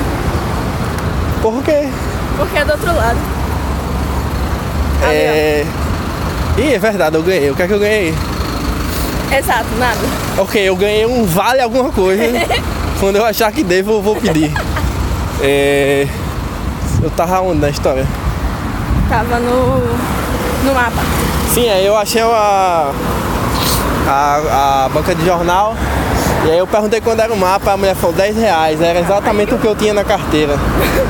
Por 1.42 1.64
quê? 1.64 1.90
Porque 2.38 2.58
é 2.58 2.66
do 2.66 2.72
outro 2.72 2.96
lado. 2.96 3.18
É. 5.04 5.66
Ih, 6.58 6.74
é 6.74 6.80
verdade, 6.80 7.16
eu 7.16 7.24
ganhei. 7.24 7.52
O 7.52 7.56
que 7.56 7.64
é 7.64 7.68
que 7.68 7.74
eu 7.74 7.80
ganhei? 7.80 8.14
Exato, 9.32 9.68
nada. 9.78 10.00
Ok, 10.38 10.62
eu 10.62 10.76
ganhei 10.76 11.06
um 11.06 11.26
vale 11.26 11.62
alguma 11.62 11.92
coisa. 11.92 12.24
Quando 13.00 13.18
eu 13.18 13.26
achar 13.26 13.52
que 13.52 13.64
devo, 13.64 13.94
eu 13.94 14.02
vou 14.02 14.16
pedir. 14.16 14.52
É... 15.42 16.08
Eu 17.02 17.12
tava 17.12 17.42
onde 17.42 17.62
na 17.62 17.70
história? 17.70 18.08
Tava 19.08 19.40
no, 19.40 19.80
no 20.64 20.74
mapa. 20.74 21.02
Sim, 21.54 21.70
aí 21.70 21.86
eu 21.86 21.96
achei 21.96 22.22
a, 22.22 22.92
a, 24.08 24.86
a 24.86 24.90
banca 24.90 25.14
de 25.14 25.24
jornal. 25.24 25.76
E 26.48 26.50
aí 26.50 26.60
eu 26.60 26.66
perguntei 26.66 27.02
quando 27.02 27.20
era 27.20 27.34
o 27.34 27.36
mapa, 27.36 27.74
a 27.74 27.78
mulher 27.78 27.94
falou 27.94 28.16
10 28.16 28.38
reais. 28.38 28.82
Era 28.82 29.02
exatamente 29.02 29.54
o 29.54 29.58
que 29.58 29.68
eu 29.68 29.76
tinha 29.76 29.94
na 29.94 30.06
carteira. 30.06 30.58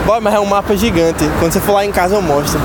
Bom, 0.04 0.20
mas 0.20 0.34
é 0.34 0.40
um 0.40 0.48
mapa 0.48 0.76
gigante. 0.76 1.30
Quando 1.40 1.54
você 1.54 1.60
for 1.60 1.74
lá 1.74 1.86
em 1.86 1.92
casa 1.92 2.16
eu 2.16 2.24
mostro. 2.24 2.60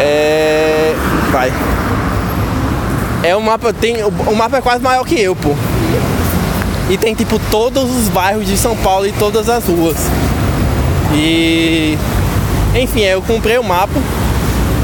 É. 0.00 0.94
Vai. 1.30 1.52
É 3.22 3.36
um 3.36 3.42
mapa. 3.42 3.70
Tem, 3.74 4.02
o 4.02 4.34
mapa 4.34 4.56
é 4.56 4.60
quase 4.62 4.82
maior 4.82 5.04
que 5.04 5.20
eu, 5.20 5.36
pô. 5.36 5.50
E 6.88 6.96
tem 6.96 7.14
tipo 7.14 7.38
todos 7.50 7.94
os 7.94 8.08
bairros 8.08 8.46
de 8.46 8.56
São 8.56 8.74
Paulo 8.76 9.06
e 9.06 9.12
todas 9.12 9.50
as 9.50 9.66
ruas. 9.66 9.98
E. 11.12 11.98
Enfim, 12.74 13.02
eu 13.02 13.20
comprei 13.20 13.58
o 13.58 13.62
mapa. 13.62 14.00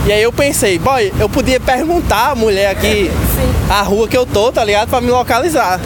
E 0.07 0.13
aí 0.13 0.23
eu 0.23 0.33
pensei, 0.33 0.79
boy, 0.79 1.13
eu 1.19 1.31
podia 1.31 1.59
perguntar 1.59 2.33
a 2.33 2.35
mulher 2.35 2.71
aqui 2.71 3.11
Sim. 3.11 3.55
a 3.71 3.81
rua 3.81 4.07
que 4.07 4.17
eu 4.17 4.27
tô, 4.27 4.53
tá 4.53 4.63
ligado? 4.63 4.91
Pra 4.91 5.01
me 5.01 5.11
localizar. 5.11 5.81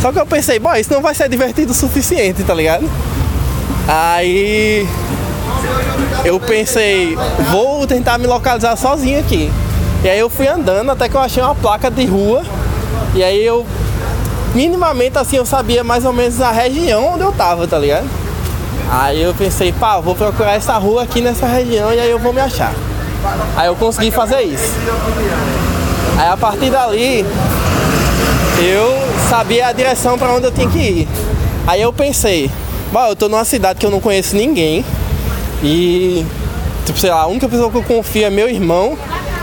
Só 0.00 0.12
que 0.12 0.18
eu 0.20 0.26
pensei, 0.26 0.60
boy, 0.60 0.80
isso 0.80 0.92
não 0.92 1.02
vai 1.02 1.12
ser 1.12 1.28
divertido 1.28 1.72
o 1.72 1.74
suficiente, 1.74 2.44
tá 2.44 2.54
ligado? 2.54 2.88
Aí 3.88 4.86
eu 6.24 6.38
pensei, 6.38 7.16
vou 7.50 7.84
tentar 7.84 8.16
me 8.16 8.28
localizar 8.28 8.76
sozinho 8.76 9.18
aqui. 9.18 9.50
E 10.04 10.08
aí 10.08 10.20
eu 10.20 10.30
fui 10.30 10.46
andando 10.46 10.92
até 10.92 11.08
que 11.08 11.16
eu 11.16 11.20
achei 11.20 11.42
uma 11.42 11.54
placa 11.54 11.90
de 11.90 12.04
rua. 12.06 12.44
E 13.12 13.24
aí 13.24 13.44
eu, 13.44 13.66
minimamente 14.54 15.18
assim, 15.18 15.36
eu 15.36 15.44
sabia 15.44 15.82
mais 15.82 16.04
ou 16.04 16.12
menos 16.12 16.40
a 16.40 16.52
região 16.52 17.14
onde 17.14 17.24
eu 17.24 17.32
tava, 17.32 17.66
tá 17.66 17.76
ligado? 17.76 18.08
Aí 18.88 19.20
eu 19.20 19.34
pensei, 19.34 19.72
pá, 19.72 19.98
vou 19.98 20.14
procurar 20.14 20.54
essa 20.54 20.78
rua 20.78 21.02
aqui 21.02 21.20
nessa 21.20 21.46
região 21.46 21.92
e 21.92 21.98
aí 21.98 22.10
eu 22.10 22.20
vou 22.20 22.32
me 22.32 22.40
achar. 22.40 22.72
Aí 23.56 23.66
eu 23.66 23.76
consegui 23.76 24.10
fazer 24.10 24.42
isso. 24.42 24.74
Aí 26.16 26.28
a 26.28 26.36
partir 26.36 26.70
dali, 26.70 27.24
eu 28.60 28.92
sabia 29.28 29.68
a 29.68 29.72
direção 29.72 30.18
para 30.18 30.32
onde 30.32 30.46
eu 30.46 30.52
tinha 30.52 30.68
que 30.68 30.78
ir. 30.78 31.08
Aí 31.66 31.82
eu 31.82 31.92
pensei, 31.92 32.50
bom, 32.92 33.06
eu 33.06 33.16
tô 33.16 33.28
numa 33.28 33.44
cidade 33.44 33.78
que 33.78 33.86
eu 33.86 33.90
não 33.90 34.00
conheço 34.00 34.36
ninguém. 34.36 34.84
E, 35.62 36.24
tipo, 36.86 36.98
sei 36.98 37.10
lá, 37.10 37.22
a 37.22 37.26
única 37.26 37.48
pessoa 37.48 37.70
que 37.70 37.76
eu 37.76 37.82
confio 37.82 38.26
é 38.26 38.30
meu 38.30 38.48
irmão. 38.48 38.96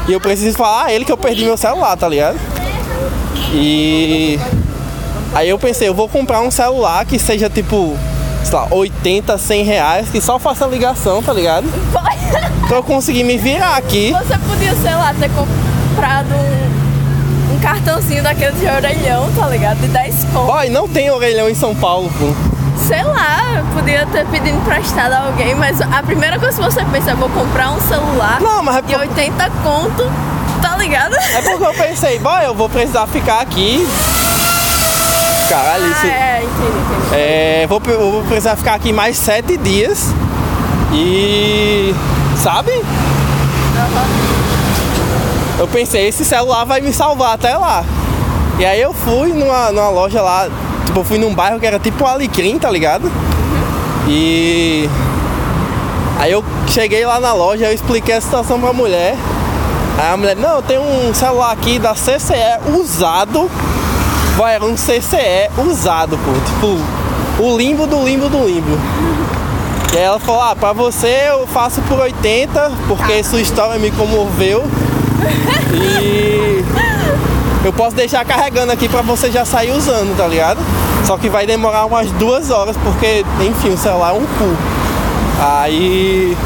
E 0.07 0.13
eu 0.13 0.19
preciso 0.19 0.57
falar 0.57 0.85
a 0.85 0.93
ele 0.93 1.03
que 1.03 1.11
eu 1.11 1.17
perdi 1.17 1.45
meu 1.45 1.57
celular, 1.57 1.95
tá 1.97 2.07
ligado? 2.07 2.39
E. 3.53 4.39
Aí 5.33 5.49
eu 5.49 5.59
pensei, 5.59 5.87
eu 5.87 5.93
vou 5.93 6.07
comprar 6.07 6.41
um 6.41 6.51
celular 6.51 7.05
que 7.05 7.19
seja 7.19 7.49
tipo, 7.49 7.97
sei 8.45 8.57
lá, 8.57 8.67
80, 8.71 9.37
100 9.37 9.63
reais, 9.63 10.09
que 10.09 10.21
só 10.21 10.37
faça 10.39 10.65
ligação, 10.65 11.21
tá 11.21 11.33
ligado? 11.33 11.67
Então 12.65 12.77
eu 12.77 12.83
consegui 12.83 13.23
me 13.23 13.37
virar 13.37 13.75
aqui. 13.75 14.11
Você 14.11 14.37
podia, 14.39 14.75
sei 14.75 14.95
lá, 14.95 15.13
ter 15.13 15.29
comprado 15.29 16.29
um, 16.33 17.55
um 17.55 17.59
cartãozinho 17.59 18.23
daquele 18.23 18.53
de 18.53 18.65
orelhão, 18.65 19.31
tá 19.35 19.47
ligado? 19.47 19.79
De 19.79 19.87
10 19.87 20.23
conto. 20.25 20.45
Boy, 20.47 20.69
não 20.69 20.87
tem 20.87 21.11
orelhão 21.11 21.49
em 21.49 21.55
São 21.55 21.75
Paulo, 21.75 22.11
pô 22.17 22.55
sei 22.87 23.03
lá, 23.03 23.63
podia 23.73 24.05
ter 24.07 24.25
pedido 24.27 24.57
emprestado 24.57 25.13
a 25.13 25.25
alguém, 25.25 25.55
mas 25.55 25.81
a 25.81 26.03
primeira 26.03 26.37
coisa 26.37 26.61
que 26.61 26.63
você 26.63 26.85
pensa 26.85 27.11
é 27.11 27.15
vou 27.15 27.29
comprar 27.29 27.71
um 27.71 27.81
celular 27.81 28.39
não, 28.39 28.61
mas 28.61 28.75
é 28.75 28.81
de 28.83 28.95
80 28.95 29.49
conto, 29.63 30.03
tá 30.61 30.77
ligado? 30.77 31.15
É 31.15 31.41
porque 31.41 31.63
eu 31.65 31.73
pensei, 31.73 32.19
bom, 32.19 32.37
eu 32.39 32.53
vou 32.53 32.69
precisar 32.69 33.07
ficar 33.07 33.39
aqui. 33.39 33.87
Caralho, 35.49 35.91
isso. 35.91 36.05
Ah, 36.05 36.07
é, 36.07 36.43
entendi, 36.43 36.77
entendi. 36.77 37.15
É, 37.15 37.67
vou, 37.67 37.79
vou 37.79 38.23
precisar 38.23 38.55
ficar 38.55 38.73
aqui 38.75 38.91
mais 38.91 39.17
sete 39.17 39.57
dias. 39.57 40.13
E. 40.93 41.93
Sabe? 42.37 42.71
Uhum. 42.71 42.85
Eu 45.59 45.67
pensei, 45.67 46.07
esse 46.07 46.25
celular 46.25 46.65
vai 46.65 46.81
me 46.81 46.91
salvar 46.91 47.33
até 47.33 47.55
lá. 47.55 47.83
E 48.59 48.65
aí 48.65 48.81
eu 48.81 48.93
fui 48.93 49.33
numa, 49.33 49.71
numa 49.71 49.89
loja 49.89 50.21
lá 50.21 50.47
Tipo, 50.95 51.01
eu 51.01 51.03
fui 51.03 51.17
num 51.17 51.33
bairro 51.33 51.59
que 51.59 51.65
era 51.65 51.77
tipo 51.77 52.05
Alecrim, 52.05 52.57
tá 52.57 52.71
ligado? 52.71 53.11
E. 54.07 54.89
Aí 56.17 56.31
eu 56.31 56.41
cheguei 56.67 57.05
lá 57.05 57.19
na 57.19 57.33
loja, 57.33 57.65
eu 57.65 57.73
expliquei 57.73 58.15
a 58.15 58.21
situação 58.21 58.61
pra 58.61 58.71
mulher. 58.71 59.17
Aí 59.97 60.13
a 60.13 60.15
mulher, 60.15 60.37
não, 60.37 60.61
tem 60.61 60.79
um 60.79 61.13
celular 61.13 61.51
aqui 61.51 61.77
da 61.79 61.93
CCE 61.93 62.79
usado. 62.79 63.51
Vai, 64.35 64.55
era 64.55 64.65
um 64.65 64.75
CCE 64.75 65.49
usado, 65.65 66.17
pô. 66.17 66.31
Tipo, 66.45 67.43
o 67.43 67.57
limbo 67.57 67.87
do 67.87 68.03
limbo 68.03 68.27
do 68.29 68.45
limbo. 68.45 68.77
E 69.93 69.97
aí 69.97 70.03
ela 70.03 70.19
falou, 70.19 70.41
ah, 70.41 70.55
pra 70.55 70.73
você 70.73 71.27
eu 71.29 71.47
faço 71.47 71.81
por 71.83 71.99
80, 71.99 72.71
porque 72.87 73.23
sua 73.23 73.39
história 73.39 73.79
me 73.79 73.91
comoveu. 73.91 74.63
E 75.73 76.63
eu 77.63 77.71
posso 77.71 77.95
deixar 77.95 78.25
carregando 78.25 78.71
aqui 78.71 78.89
pra 78.89 79.01
você 79.01 79.31
já 79.31 79.45
sair 79.45 79.71
usando, 79.71 80.15
tá 80.17 80.27
ligado? 80.27 80.59
Só 81.05 81.17
que 81.17 81.29
vai 81.29 81.45
demorar 81.47 81.85
umas 81.85 82.11
duas 82.11 82.49
horas, 82.51 82.75
porque, 82.77 83.25
enfim, 83.41 83.69
o 83.69 83.77
celular 83.77 84.09
é 84.09 84.13
um 84.13 84.25
cu. 84.25 84.55
Aí 85.39 86.37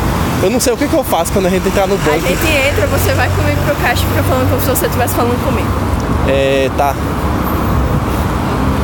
eu 0.43 0.50
não 0.50 0.60
sei 0.60 0.74
o 0.74 0.77
que, 0.77 0.88
que 0.88 0.93
eu 0.96 1.03
faço 1.03 1.31
quando 1.31 1.48
a 1.48 1.50
gente 1.50 1.67
entrar 1.67 1.88
no 1.88 1.96
A 1.96 1.98
banco. 1.98 2.19
gente 2.19 2.48
entra, 2.48 2.86
você 2.88 3.13
vai 3.13 3.29
comigo 3.29 3.60
pro 3.65 3.75
caixa 3.77 4.03
e 4.03 4.08
fica 4.10 4.24
falando 4.24 4.50
como 4.50 4.62
se 4.62 4.67
você 4.67 4.86
estivesse 4.86 5.15
falando 5.15 5.43
comigo. 5.43 5.67
É, 6.27 6.69
tá. 6.77 6.93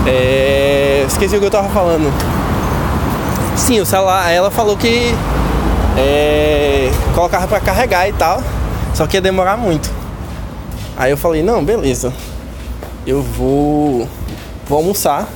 É, 0.07 1.03
esqueci 1.07 1.35
o 1.35 1.39
que 1.39 1.45
eu 1.45 1.51
tava 1.51 1.69
falando. 1.69 2.12
Sim, 3.55 3.79
o 3.79 3.85
celular, 3.85 4.29
ela 4.31 4.51
falou 4.51 4.77
que 4.77 5.13
é, 5.97 6.91
colocava 7.13 7.47
pra 7.47 7.59
carregar 7.59 8.07
e 8.07 8.13
tal, 8.13 8.43
só 8.93 9.07
que 9.07 9.17
ia 9.17 9.21
demorar 9.21 9.57
muito. 9.57 9.89
Aí 10.97 11.12
eu 11.12 11.17
falei, 11.17 11.41
não, 11.41 11.63
beleza. 11.63 12.13
Eu 13.05 13.21
vou, 13.21 14.07
vou 14.67 14.77
almoçar. 14.77 15.27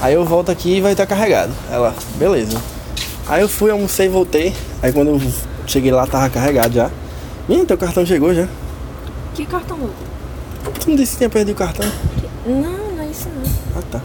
Aí 0.00 0.14
eu 0.14 0.24
volto 0.24 0.50
aqui 0.50 0.76
e 0.76 0.80
vai 0.80 0.92
estar 0.92 1.06
carregado. 1.06 1.52
Ela, 1.70 1.94
beleza. 2.16 2.60
Aí 3.28 3.42
eu 3.42 3.48
fui, 3.48 3.70
almocei 3.70 4.06
e 4.06 4.08
voltei. 4.08 4.54
Aí 4.82 4.92
quando 4.92 5.08
eu 5.08 5.20
cheguei 5.66 5.90
lá 5.90 6.06
tava 6.06 6.28
carregado 6.30 6.74
já. 6.74 6.90
Ih, 7.48 7.64
teu 7.64 7.78
cartão 7.78 8.04
chegou 8.04 8.34
já. 8.34 8.46
Que 9.34 9.46
cartão? 9.46 9.78
Tu 10.80 10.90
não 10.90 10.96
disse 10.96 11.12
que 11.12 11.18
tinha 11.18 11.30
perdido 11.30 11.54
o 11.54 11.58
cartão? 11.58 11.86
Não, 12.46 12.94
não 12.96 13.02
é 13.02 13.06
isso 13.06 13.28
não. 13.28 13.50
Ah 13.76 13.82
tá. 13.90 14.00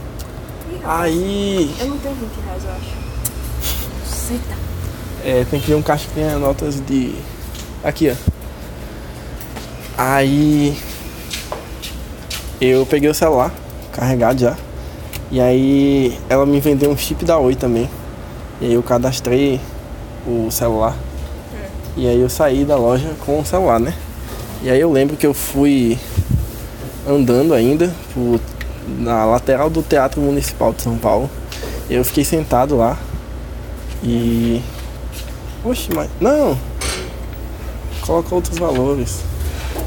Aí 0.83 1.73
Eu 1.79 1.88
não 1.88 1.97
tenho 1.97 2.15
20 2.15 2.45
reais, 2.45 2.63
eu 2.63 2.71
acho. 2.71 3.01
Tá. 4.47 4.55
É, 5.25 5.45
tem 5.50 5.59
que 5.59 5.67
ver 5.67 5.75
um 5.75 5.81
caixa 5.81 6.07
que 6.07 6.13
tenha 6.15 6.38
notas 6.39 6.79
de. 6.79 7.15
Aqui, 7.83 8.09
ó. 8.09 8.15
Aí. 9.97 10.75
Eu 12.59 12.85
peguei 12.85 13.09
o 13.09 13.13
celular, 13.13 13.51
carregado 13.91 14.39
já. 14.39 14.55
E 15.31 15.39
aí 15.41 16.17
ela 16.29 16.45
me 16.45 16.59
vendeu 16.59 16.91
um 16.91 16.97
chip 16.97 17.25
da 17.25 17.38
Oi 17.38 17.55
também. 17.55 17.89
E 18.59 18.65
aí 18.67 18.73
eu 18.73 18.83
cadastrei 18.83 19.59
o 20.25 20.50
celular. 20.51 20.95
E 21.97 22.07
aí 22.07 22.19
eu 22.19 22.29
saí 22.29 22.63
da 22.63 22.77
loja 22.77 23.09
com 23.25 23.39
o 23.39 23.45
celular, 23.45 23.79
né? 23.79 23.93
E 24.61 24.69
aí 24.69 24.79
eu 24.79 24.91
lembro 24.91 25.17
que 25.17 25.25
eu 25.25 25.33
fui 25.33 25.97
andando 27.07 27.53
ainda 27.53 27.93
por- 28.13 28.39
na 28.88 29.25
lateral 29.25 29.69
do 29.69 29.81
Teatro 29.81 30.21
Municipal 30.21 30.73
de 30.73 30.81
São 30.81 30.97
Paulo. 30.97 31.29
Eu 31.89 32.03
fiquei 32.03 32.23
sentado 32.23 32.77
lá. 32.77 32.97
E 34.03 34.61
Oxe, 35.63 35.89
mas. 35.93 36.09
Não! 36.19 36.57
Coloca 38.01 38.33
outros 38.33 38.57
valores. 38.57 39.19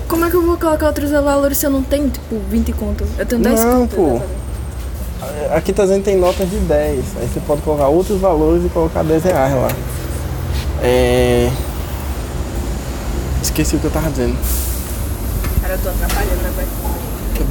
Como 0.06 0.24
é 0.24 0.30
que 0.30 0.36
eu 0.36 0.42
vou 0.42 0.56
colocar 0.56 0.86
outros 0.86 1.10
valores 1.10 1.58
se 1.58 1.66
eu 1.66 1.70
não 1.70 1.82
tenho, 1.82 2.08
tipo, 2.08 2.38
20 2.48 2.72
conto? 2.72 3.04
Eu 3.18 3.26
tenho 3.26 3.42
10 3.42 3.64
Não, 3.64 3.86
pô. 3.88 4.20
Aqui 5.52 5.72
tá 5.72 5.82
dizendo 5.82 5.98
que 5.98 6.04
tem 6.04 6.16
notas 6.16 6.48
de 6.48 6.58
10. 6.58 7.04
Aí 7.16 7.28
você 7.28 7.40
pode 7.40 7.62
colocar 7.62 7.88
outros 7.88 8.20
valores 8.20 8.64
e 8.64 8.68
colocar 8.68 9.02
10 9.02 9.24
reais 9.24 9.54
lá. 9.54 9.68
É. 10.82 11.50
Esqueci 13.42 13.74
o 13.76 13.80
que 13.80 13.86
eu 13.86 13.90
tava 13.90 14.10
dizendo. 14.10 14.36
Cara, 15.60 15.74
eu 15.74 15.78
tô 15.78 15.88
atrapalhando, 15.88 16.42
né, 16.42 16.52
velho? 16.56 16.93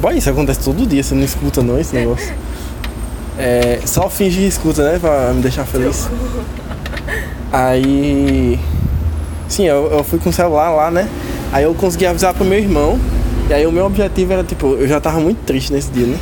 Boy, 0.04 0.18
isso 0.18 0.28
acontece 0.28 0.60
todo 0.60 0.86
dia, 0.86 1.02
você 1.02 1.14
não 1.14 1.24
escuta 1.24 1.62
não 1.62 1.80
esse 1.80 1.94
negócio. 1.94 2.30
É, 3.38 3.80
só 3.86 4.10
finge 4.10 4.38
que 4.38 4.46
escuta, 4.46 4.84
né? 4.84 4.98
Pra 4.98 5.32
me 5.32 5.40
deixar 5.40 5.64
feliz. 5.64 6.10
Aí. 7.50 8.60
Sim, 9.48 9.64
eu, 9.64 9.90
eu 9.90 10.04
fui 10.04 10.18
com 10.18 10.28
o 10.28 10.32
celular 10.32 10.68
lá, 10.68 10.90
né? 10.90 11.08
Aí 11.50 11.64
eu 11.64 11.72
consegui 11.72 12.04
avisar 12.04 12.34
pro 12.34 12.44
meu 12.44 12.58
irmão. 12.58 13.00
E 13.48 13.54
aí 13.54 13.66
o 13.66 13.72
meu 13.72 13.86
objetivo 13.86 14.34
era, 14.34 14.44
tipo, 14.44 14.74
eu 14.74 14.86
já 14.86 15.00
tava 15.00 15.20
muito 15.20 15.38
triste 15.46 15.72
nesse 15.72 15.90
dia, 15.90 16.06
né? 16.06 16.18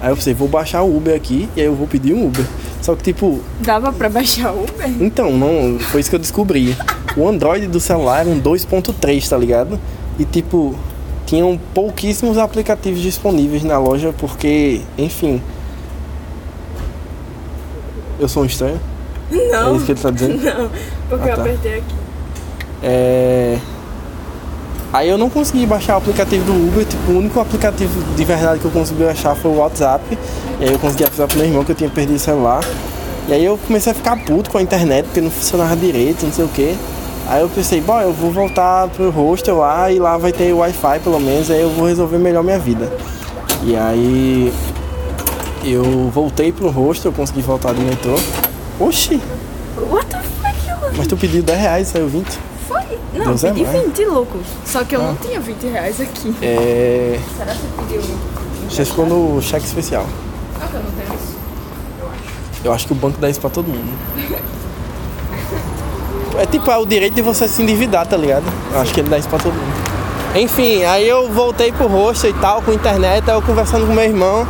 Aí 0.00 0.10
eu 0.10 0.14
pensei, 0.16 0.32
vou 0.32 0.46
baixar 0.46 0.82
o 0.82 0.96
Uber 0.96 1.16
aqui 1.16 1.48
e 1.56 1.60
aí 1.60 1.66
eu 1.66 1.74
vou 1.74 1.88
pedir 1.88 2.14
um 2.14 2.28
Uber. 2.28 2.46
Só 2.80 2.94
que, 2.94 3.02
tipo, 3.02 3.40
Dava 3.58 3.92
pra 3.92 4.08
baixar 4.08 4.52
o 4.52 4.62
Uber? 4.62 4.88
então, 5.00 5.32
não, 5.32 5.76
foi 5.80 6.00
isso 6.00 6.08
que 6.08 6.14
eu 6.14 6.20
descobri. 6.20 6.76
O 7.16 7.28
Android 7.28 7.66
do 7.66 7.80
celular 7.80 8.20
era 8.20 8.28
um 8.28 8.40
2.3, 8.40 9.28
tá 9.28 9.36
ligado? 9.36 9.76
E 10.20 10.24
tipo, 10.24 10.76
tinham 11.26 11.58
pouquíssimos 11.72 12.38
aplicativos 12.38 13.00
disponíveis 13.00 13.62
na 13.64 13.78
loja 13.78 14.14
porque, 14.18 14.80
enfim. 14.98 15.40
Eu 18.18 18.28
sou 18.28 18.42
um 18.42 18.46
estranho? 18.46 18.80
Não. 19.30 19.72
É 19.74 19.76
isso 19.76 19.84
que 19.86 19.92
ele 19.92 20.00
tá 20.00 20.10
dizendo? 20.10 20.38
Não, 20.44 20.70
porque 21.08 21.28
Ah, 21.28 21.32
eu 21.32 21.36
tá. 21.36 21.42
apertei 21.42 21.74
aqui. 21.74 21.94
É. 22.82 23.58
Aí 24.92 25.08
eu 25.08 25.18
não 25.18 25.28
consegui 25.28 25.66
baixar 25.66 25.94
o 25.94 25.98
aplicativo 25.98 26.44
do 26.44 26.52
Uber, 26.52 26.84
tipo, 26.84 27.10
o 27.10 27.18
único 27.18 27.40
aplicativo 27.40 28.00
de 28.14 28.24
verdade 28.24 28.60
que 28.60 28.64
eu 28.64 28.70
consegui 28.70 29.04
achar 29.04 29.34
foi 29.34 29.50
o 29.50 29.56
WhatsApp. 29.56 30.04
E 30.60 30.64
aí 30.64 30.72
eu 30.72 30.78
consegui 30.78 31.04
avisar 31.04 31.26
pro 31.26 31.36
meu 31.38 31.46
irmão 31.48 31.64
que 31.64 31.72
eu 31.72 31.74
tinha 31.74 31.90
perdido 31.90 32.14
o 32.14 32.20
celular. 32.20 32.62
E 33.26 33.32
aí 33.32 33.44
eu 33.44 33.58
comecei 33.66 33.90
a 33.90 33.94
ficar 33.94 34.16
puto 34.24 34.50
com 34.50 34.58
a 34.58 34.62
internet, 34.62 35.06
porque 35.06 35.20
não 35.20 35.30
funcionava 35.32 35.74
direito, 35.74 36.24
não 36.24 36.32
sei 36.32 36.44
o 36.44 36.48
que. 36.48 36.76
Aí 37.26 37.40
eu 37.40 37.48
pensei, 37.48 37.80
bom, 37.80 37.98
eu 38.00 38.12
vou 38.12 38.30
voltar 38.30 38.88
pro 38.88 39.10
hostel 39.10 39.56
lá 39.58 39.90
e 39.90 39.98
lá 39.98 40.16
vai 40.18 40.30
ter 40.32 40.52
Wi-Fi 40.52 41.00
pelo 41.02 41.18
menos, 41.18 41.50
aí 41.50 41.60
eu 41.62 41.70
vou 41.70 41.86
resolver 41.86 42.18
melhor 42.18 42.44
minha 42.44 42.58
vida. 42.58 42.92
E 43.62 43.74
aí 43.74 44.52
eu 45.64 46.10
voltei 46.10 46.52
pro 46.52 46.68
hostel, 46.70 47.10
eu 47.10 47.16
consegui 47.16 47.40
voltar 47.40 47.72
de 47.72 47.80
metrô. 47.80 48.14
Oxi, 48.78 49.20
What 49.90 50.06
the 50.06 50.18
fuck? 50.18 50.68
eu- 50.68 50.92
mas 50.96 51.06
tu 51.06 51.16
pediu 51.16 51.42
10 51.42 51.58
reais, 51.58 51.88
saiu 51.88 52.08
20. 52.08 52.38
Foi? 52.68 52.82
Não, 53.14 53.26
Deus 53.26 53.44
é 53.44 53.48
pedi 53.52 53.64
mais. 53.64 53.82
20, 53.84 54.04
louco. 54.04 54.38
Só 54.66 54.84
que 54.84 54.94
eu 54.94 55.02
não 55.02 55.14
tinha 55.16 55.40
20 55.40 55.66
reais 55.66 56.00
aqui. 56.00 56.34
É. 56.42 57.18
Será 57.38 57.52
que 57.52 57.58
você 57.58 57.66
pediu 57.78 58.00
20? 58.02 58.18
Você 58.74 58.84
ficou 58.84 59.06
no 59.06 59.40
cheque 59.40 59.64
especial. 59.64 60.06
Ah, 60.60 60.66
que 60.66 60.74
eu 60.74 60.80
não 60.82 60.90
tenho 60.90 61.14
isso. 61.18 61.34
Eu 62.64 62.72
acho 62.72 62.86
que 62.86 62.92
o 62.92 62.96
banco 62.96 63.18
dá 63.18 63.30
isso 63.30 63.40
pra 63.40 63.48
todo 63.50 63.66
mundo. 63.66 63.92
É 66.38 66.46
tipo, 66.46 66.70
é 66.70 66.76
o 66.76 66.84
direito 66.84 67.14
de 67.14 67.22
você 67.22 67.48
se 67.48 67.62
endividar, 67.62 68.06
tá 68.06 68.16
ligado? 68.16 68.44
Eu 68.72 68.80
acho 68.80 68.92
que 68.92 69.00
ele 69.00 69.08
dá 69.08 69.18
isso 69.18 69.28
pra 69.28 69.38
todo 69.38 69.52
mundo. 69.54 69.94
Enfim, 70.34 70.82
aí 70.84 71.08
eu 71.08 71.30
voltei 71.30 71.70
pro 71.70 71.86
rosto 71.86 72.26
e 72.26 72.32
tal, 72.32 72.60
com 72.60 72.72
internet, 72.72 73.30
aí 73.30 73.36
eu 73.36 73.42
conversando 73.42 73.86
com 73.86 73.92
meu 73.92 74.02
irmão. 74.02 74.46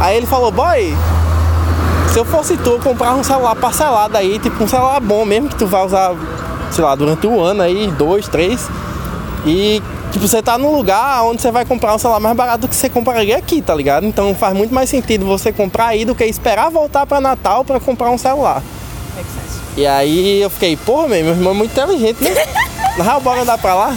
Aí 0.00 0.16
ele 0.16 0.26
falou, 0.26 0.52
boy, 0.52 0.94
se 2.12 2.18
eu 2.18 2.24
fosse 2.24 2.56
tu, 2.56 2.70
eu 2.70 2.78
comprava 2.78 3.16
um 3.18 3.24
celular 3.24 3.56
parcelado 3.56 4.16
aí, 4.16 4.38
tipo 4.38 4.62
um 4.62 4.68
celular 4.68 5.00
bom 5.00 5.24
mesmo, 5.24 5.48
que 5.48 5.56
tu 5.56 5.66
vai 5.66 5.84
usar, 5.84 6.14
sei 6.70 6.84
lá, 6.84 6.94
durante 6.94 7.26
um 7.26 7.40
ano 7.42 7.62
aí, 7.62 7.88
dois, 7.98 8.28
três. 8.28 8.68
E 9.44 9.82
tipo, 10.12 10.26
você 10.26 10.40
tá 10.40 10.56
num 10.56 10.74
lugar 10.74 11.24
onde 11.24 11.42
você 11.42 11.50
vai 11.50 11.64
comprar 11.64 11.94
um 11.94 11.98
celular 11.98 12.20
mais 12.20 12.36
barato 12.36 12.60
do 12.60 12.68
que 12.68 12.76
você 12.76 12.88
compraria 12.88 13.36
aqui, 13.36 13.60
tá 13.60 13.74
ligado? 13.74 14.06
Então 14.06 14.34
faz 14.34 14.56
muito 14.56 14.72
mais 14.72 14.88
sentido 14.88 15.26
você 15.26 15.52
comprar 15.52 15.88
aí 15.88 16.04
do 16.04 16.14
que 16.14 16.24
esperar 16.24 16.70
voltar 16.70 17.04
pra 17.04 17.20
Natal 17.20 17.64
pra 17.64 17.80
comprar 17.80 18.10
um 18.10 18.18
celular. 18.18 18.62
Make 19.16 19.28
sense. 19.30 19.60
E 19.76 19.86
aí 19.86 20.40
eu 20.42 20.50
fiquei, 20.50 20.76
porra, 20.76 21.08
meu, 21.08 21.24
meu 21.24 21.32
irmão 21.34 21.52
é 21.52 21.56
muito 21.56 21.72
inteligente, 21.72 22.22
né? 22.22 22.30
Na 22.96 23.04
real, 23.04 23.20
bora 23.20 23.42
andar 23.42 23.58
pra 23.58 23.74
lá? 23.74 23.96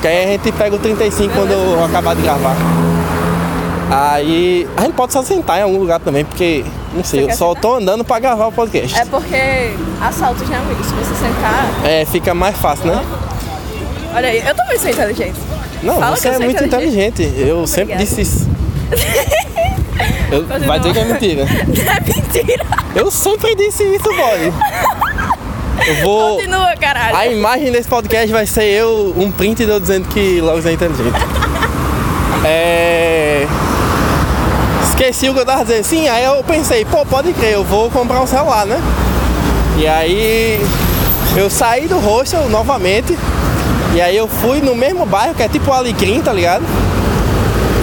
Que 0.00 0.08
aí 0.08 0.24
a 0.24 0.28
gente 0.28 0.50
pega 0.52 0.74
o 0.74 0.78
35 0.78 1.32
quando 1.34 1.50
eu 1.52 1.84
acabar 1.84 2.16
de 2.16 2.22
gravar. 2.22 2.56
Aí 3.90 4.66
a 4.76 4.82
gente 4.82 4.94
pode 4.94 5.12
só 5.12 5.22
sentar 5.22 5.58
em 5.58 5.62
algum 5.62 5.78
lugar 5.78 6.00
também, 6.00 6.24
porque, 6.24 6.64
não 6.94 7.04
sei, 7.04 7.24
eu 7.24 7.30
só 7.34 7.48
sentar? 7.48 7.60
tô 7.62 7.74
andando 7.74 8.04
pra 8.04 8.18
gravar 8.18 8.46
o 8.46 8.52
podcast. 8.52 8.98
É 8.98 9.04
porque 9.04 9.74
assaltos, 10.00 10.48
né, 10.48 10.56
amigo? 10.56 10.82
Se 10.84 10.94
você 10.94 11.14
sentar. 11.14 11.68
É, 11.84 12.04
fica 12.04 12.32
mais 12.32 12.56
fácil, 12.56 12.86
né? 12.86 13.04
Olha 14.14 14.28
aí, 14.28 14.42
eu 14.46 14.54
também 14.54 14.78
sou 14.78 14.90
inteligente. 14.90 15.36
Não, 15.82 15.98
Fala 15.98 16.16
você 16.16 16.28
é 16.28 16.38
muito 16.38 16.64
inteligente. 16.64 17.22
inteligente. 17.22 17.48
Eu 17.48 17.66
sempre 17.66 17.94
Obrigada. 17.94 18.04
disse 18.04 18.20
isso. 18.22 18.48
Eu- 20.30 20.44
vai 20.66 20.78
dizer 20.78 20.92
que 20.92 20.98
é 20.98 21.04
mentira. 21.04 21.44
Não 21.66 21.92
é 21.92 22.00
mentira. 22.00 22.66
Eu 22.94 23.10
sempre 23.10 23.54
disse 23.54 23.82
isso, 23.84 24.04
boy. 24.04 24.52
Eu 25.86 25.94
vou. 26.02 26.36
Continua, 26.36 26.74
caralho. 26.78 27.16
A 27.16 27.26
imagem 27.26 27.72
desse 27.72 27.88
podcast 27.88 28.30
vai 28.30 28.46
ser 28.46 28.64
eu, 28.64 29.14
um 29.16 29.30
print 29.32 29.64
de 29.64 29.70
eu 29.70 29.80
dizendo 29.80 30.08
que 30.08 30.40
Logos 30.40 30.66
é 30.66 30.72
inteligente. 30.72 31.12
É. 32.44 33.46
Esqueci 34.82 35.28
o 35.28 35.34
que 35.34 35.40
eu 35.40 35.46
tava 35.46 35.64
dizendo. 35.64 35.84
Sim, 35.84 36.08
aí 36.08 36.24
eu 36.24 36.42
pensei, 36.44 36.84
pô, 36.84 37.04
pode 37.06 37.32
crer, 37.32 37.54
eu 37.54 37.64
vou 37.64 37.90
comprar 37.90 38.20
um 38.20 38.26
celular, 38.26 38.66
né? 38.66 38.78
E 39.78 39.86
aí 39.86 40.60
eu 41.36 41.48
saí 41.48 41.86
do 41.88 41.98
hostel 41.98 42.48
novamente. 42.50 43.16
E 43.94 44.00
aí 44.00 44.16
eu 44.16 44.28
fui 44.28 44.60
no 44.60 44.74
mesmo 44.74 45.04
bairro, 45.06 45.34
que 45.34 45.42
é 45.42 45.48
tipo 45.48 45.70
o 45.70 45.74
Alecrim, 45.74 46.20
tá 46.20 46.32
ligado? 46.32 46.64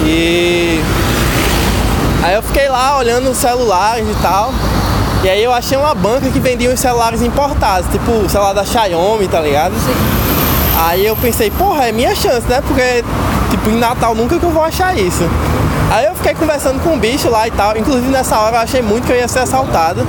E 0.06 0.80
aí 2.22 2.34
eu 2.34 2.42
fiquei 2.42 2.68
lá 2.68 2.96
olhando 2.98 3.30
os 3.30 3.38
celulares 3.38 4.06
e 4.08 4.22
tal. 4.22 4.52
E 5.24 5.28
aí 5.28 5.42
eu 5.42 5.52
achei 5.52 5.76
uma 5.76 5.94
banca 5.94 6.30
que 6.30 6.38
vendia 6.38 6.70
uns 6.70 6.78
celulares 6.78 7.22
importados, 7.22 7.90
tipo 7.90 8.10
o 8.10 8.28
celular 8.28 8.52
da 8.52 8.64
Xiaomi, 8.64 9.26
tá 9.26 9.40
ligado? 9.40 9.74
Sim. 9.74 9.94
Aí 10.86 11.04
eu 11.04 11.16
pensei, 11.16 11.50
porra, 11.50 11.88
é 11.88 11.92
minha 11.92 12.14
chance, 12.14 12.46
né? 12.46 12.62
Porque, 12.64 13.04
tipo, 13.50 13.68
em 13.68 13.78
Natal 13.78 14.14
nunca 14.14 14.38
que 14.38 14.44
eu 14.44 14.50
vou 14.50 14.62
achar 14.62 14.96
isso. 14.96 15.24
Aí 15.90 16.04
eu 16.06 16.14
fiquei 16.14 16.34
conversando 16.34 16.80
com 16.80 16.94
o 16.94 16.98
bicho 16.98 17.28
lá 17.28 17.48
e 17.48 17.50
tal. 17.50 17.76
Inclusive 17.76 18.08
nessa 18.08 18.38
hora 18.38 18.58
eu 18.58 18.60
achei 18.60 18.80
muito 18.80 19.04
que 19.04 19.12
eu 19.12 19.16
ia 19.16 19.26
ser 19.26 19.40
assaltado. 19.40 20.06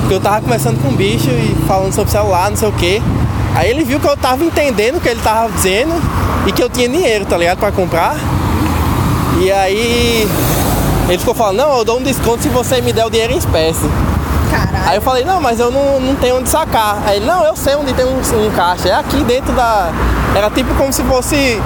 Porque 0.00 0.14
eu 0.14 0.20
tava 0.20 0.42
conversando 0.42 0.82
com 0.82 0.88
o 0.88 0.92
bicho 0.92 1.30
e 1.30 1.56
falando 1.66 1.94
sobre 1.94 2.10
celular, 2.10 2.50
não 2.50 2.56
sei 2.56 2.68
o 2.68 2.72
que. 2.72 3.02
Aí 3.54 3.70
ele 3.70 3.84
viu 3.84 3.98
que 3.98 4.06
eu 4.06 4.16
tava 4.16 4.44
entendendo 4.44 4.96
o 4.96 5.00
que 5.00 5.08
ele 5.08 5.20
tava 5.20 5.50
dizendo 5.50 5.94
e 6.46 6.52
que 6.52 6.62
eu 6.62 6.68
tinha 6.68 6.88
dinheiro, 6.88 7.24
tá 7.24 7.38
ligado? 7.38 7.58
Pra 7.58 7.72
comprar. 7.72 8.16
E 9.40 9.50
aí 9.50 10.28
ele 11.08 11.18
ficou 11.18 11.34
falando, 11.34 11.56
não, 11.56 11.78
eu 11.78 11.84
dou 11.84 11.98
um 11.98 12.02
desconto 12.02 12.42
se 12.42 12.48
você 12.48 12.80
me 12.80 12.92
der 12.92 13.04
o 13.04 13.10
dinheiro 13.10 13.32
em 13.32 13.38
espécie. 13.38 13.88
Caralho. 14.50 14.88
Aí 14.88 14.96
eu 14.96 15.02
falei, 15.02 15.24
não, 15.24 15.40
mas 15.40 15.58
eu 15.58 15.70
não, 15.70 16.00
não 16.00 16.14
tenho 16.16 16.36
onde 16.38 16.48
sacar. 16.48 17.02
Aí 17.06 17.16
ele, 17.16 17.26
não, 17.26 17.44
eu 17.44 17.56
sei 17.56 17.74
onde 17.74 17.92
tem 17.92 18.04
um, 18.04 18.18
um 18.18 18.50
caixa. 18.54 18.88
É 18.88 18.94
aqui 18.94 19.24
dentro 19.24 19.52
da. 19.52 19.90
Era 20.34 20.50
tipo 20.50 20.74
como 20.74 20.92
se 20.92 21.02
fosse 21.04 21.60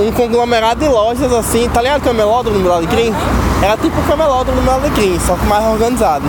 um 0.00 0.10
conglomerado 0.12 0.80
de 0.80 0.88
lojas 0.88 1.32
assim, 1.32 1.68
tá 1.68 1.80
ligado? 1.80 2.02
Camelódromo 2.02 2.58
no 2.58 2.72
Alecrim? 2.72 3.14
Era 3.62 3.76
tipo 3.76 3.98
o 3.98 4.04
camelódromo 4.04 4.60
no 4.60 4.70
Alecrim, 4.70 5.18
só 5.20 5.34
que 5.36 5.46
mais 5.46 5.64
organizado. 5.66 6.24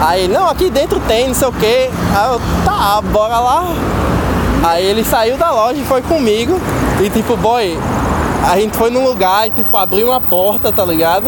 Aí 0.00 0.24
ele, 0.24 0.32
não, 0.32 0.48
aqui 0.48 0.70
dentro 0.70 0.98
tem, 1.00 1.28
não 1.28 1.34
sei 1.34 1.48
o 1.48 1.52
que. 1.52 1.66
Aí 1.66 2.32
eu, 2.32 2.40
tá, 2.64 3.00
bora 3.12 3.38
lá. 3.38 3.68
Aí 4.64 4.84
ele 4.84 5.04
saiu 5.04 5.36
da 5.36 5.50
loja 5.50 5.78
e 5.80 5.84
foi 5.84 6.02
comigo. 6.02 6.60
E 7.00 7.10
tipo, 7.10 7.36
boy, 7.36 7.78
a 8.42 8.58
gente 8.58 8.76
foi 8.76 8.90
num 8.90 9.04
lugar 9.04 9.46
e 9.46 9.50
tipo, 9.50 9.76
abriu 9.76 10.08
uma 10.08 10.20
porta, 10.20 10.72
tá 10.72 10.84
ligado? 10.84 11.26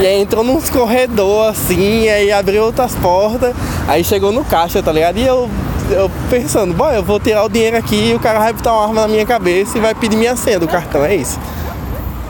E 0.00 0.06
aí 0.06 0.20
entrou 0.20 0.42
nos 0.42 0.70
corredores 0.70 1.58
assim, 1.58 2.08
aí 2.08 2.32
abriu 2.32 2.64
outras 2.64 2.94
portas, 2.94 3.54
aí 3.86 4.02
chegou 4.02 4.32
no 4.32 4.44
caixa, 4.44 4.82
tá 4.82 4.90
ligado? 4.90 5.18
E 5.18 5.26
eu, 5.26 5.48
eu 5.90 6.10
pensando, 6.30 6.72
bom, 6.72 6.90
eu 6.90 7.02
vou 7.02 7.20
tirar 7.20 7.44
o 7.44 7.48
dinheiro 7.48 7.76
aqui 7.76 8.10
e 8.10 8.14
o 8.14 8.18
cara 8.18 8.38
vai 8.38 8.52
botar 8.52 8.72
uma 8.72 8.82
arma 8.84 9.00
na 9.02 9.08
minha 9.08 9.26
cabeça 9.26 9.76
e 9.76 9.80
vai 9.80 9.94
pedir 9.94 10.16
minha 10.16 10.36
senha 10.36 10.58
do 10.58 10.66
cartão, 10.66 11.04
é 11.04 11.14
isso. 11.14 11.38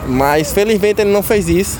Mas 0.07 0.51
felizmente 0.51 1.01
ele 1.01 1.11
não 1.11 1.23
fez 1.23 1.47
isso. 1.47 1.79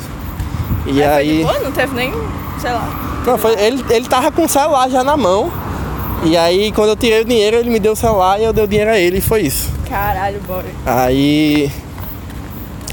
E 0.85 1.03
Aí 1.03 1.43
boa, 1.43 1.59
não 1.59 1.71
teve 1.71 1.93
nem, 1.93 2.13
sei 2.59 2.71
lá. 2.71 2.87
Não, 3.25 3.37
foi, 3.37 3.53
ele, 3.59 3.83
ele 3.89 4.07
tava 4.07 4.31
com 4.31 4.45
o 4.45 4.49
celular 4.49 4.89
já 4.89 5.03
na 5.03 5.17
mão. 5.17 5.51
E 6.23 6.37
aí 6.37 6.71
quando 6.71 6.89
eu 6.89 6.95
tirei 6.95 7.21
o 7.21 7.25
dinheiro, 7.25 7.57
ele 7.57 7.69
me 7.69 7.79
deu 7.79 7.91
o 7.91 7.95
celular 7.95 8.39
e 8.39 8.45
eu 8.45 8.53
dei 8.53 8.63
o 8.63 8.67
dinheiro 8.67 8.91
a 8.91 8.97
ele 8.97 9.17
e 9.17 9.21
foi 9.21 9.41
isso. 9.41 9.69
Caralho, 9.89 10.39
boy. 10.47 10.63
Aí. 10.85 11.84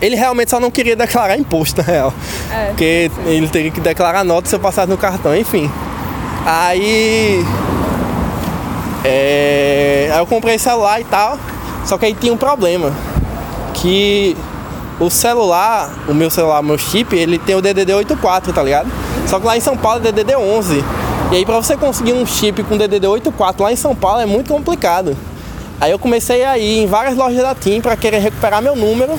Ele 0.03 0.17
realmente 0.17 0.51
só 0.51 0.59
não 0.59 0.71
queria 0.71 0.97
declarar 0.97 1.39
imposto, 1.39 1.81
na 1.81 1.87
real. 1.87 2.13
É. 2.51 2.67
Porque 2.67 3.11
ele 3.25 3.49
teria 3.49 3.71
que 3.71 3.81
declarar 3.81 4.25
nota 4.25 4.49
se 4.49 4.55
eu 4.57 4.61
passasse 4.61 4.91
no 4.91 4.99
cartão, 4.99 5.35
enfim. 5.35 5.71
Aí. 6.45 7.47
É, 9.05 10.11
aí 10.13 10.19
eu 10.19 10.27
comprei 10.27 10.59
celular 10.59 11.01
e 11.01 11.05
tal. 11.05 11.39
Só 11.87 11.97
que 11.97 12.07
aí 12.07 12.15
tinha 12.15 12.33
um 12.33 12.37
problema. 12.37 12.93
Que 13.75 14.37
o 14.99 15.09
celular, 15.09 15.91
o 16.09 16.15
meu 16.15 16.31
celular, 16.31 16.61
o 16.61 16.65
meu 16.65 16.79
chip, 16.79 17.15
ele 17.15 17.39
tem 17.39 17.55
o 17.55 17.63
DDD 17.63 17.95
84, 17.95 18.53
tá 18.53 18.63
ligado? 18.63 18.91
Só 19.27 19.39
que 19.39 19.47
lá 19.47 19.57
em 19.57 19.61
São 19.61 19.77
Paulo 19.77 19.99
é 19.99 20.13
DDD 20.13 20.37
11. 20.37 20.85
E 21.31 21.37
aí 21.37 21.47
pra 21.47 21.57
você 21.57 21.77
conseguir 21.77 22.13
um 22.13 22.27
chip 22.27 22.63
com 22.65 22.77
DDD 22.77 23.07
84 23.07 23.63
lá 23.63 23.73
em 23.73 23.77
São 23.77 23.95
Paulo 23.95 24.21
é 24.21 24.27
muito 24.27 24.53
complicado. 24.53 25.17
Aí 25.81 25.91
eu 25.91 25.99
comecei 25.99 26.45
a 26.45 26.59
ir 26.59 26.81
em 26.81 26.87
várias 26.87 27.17
lojas 27.17 27.43
da 27.43 27.55
TIM 27.55 27.81
pra 27.81 27.97
querer 27.97 28.19
recuperar 28.19 28.61
meu 28.61 28.77
número. 28.77 29.19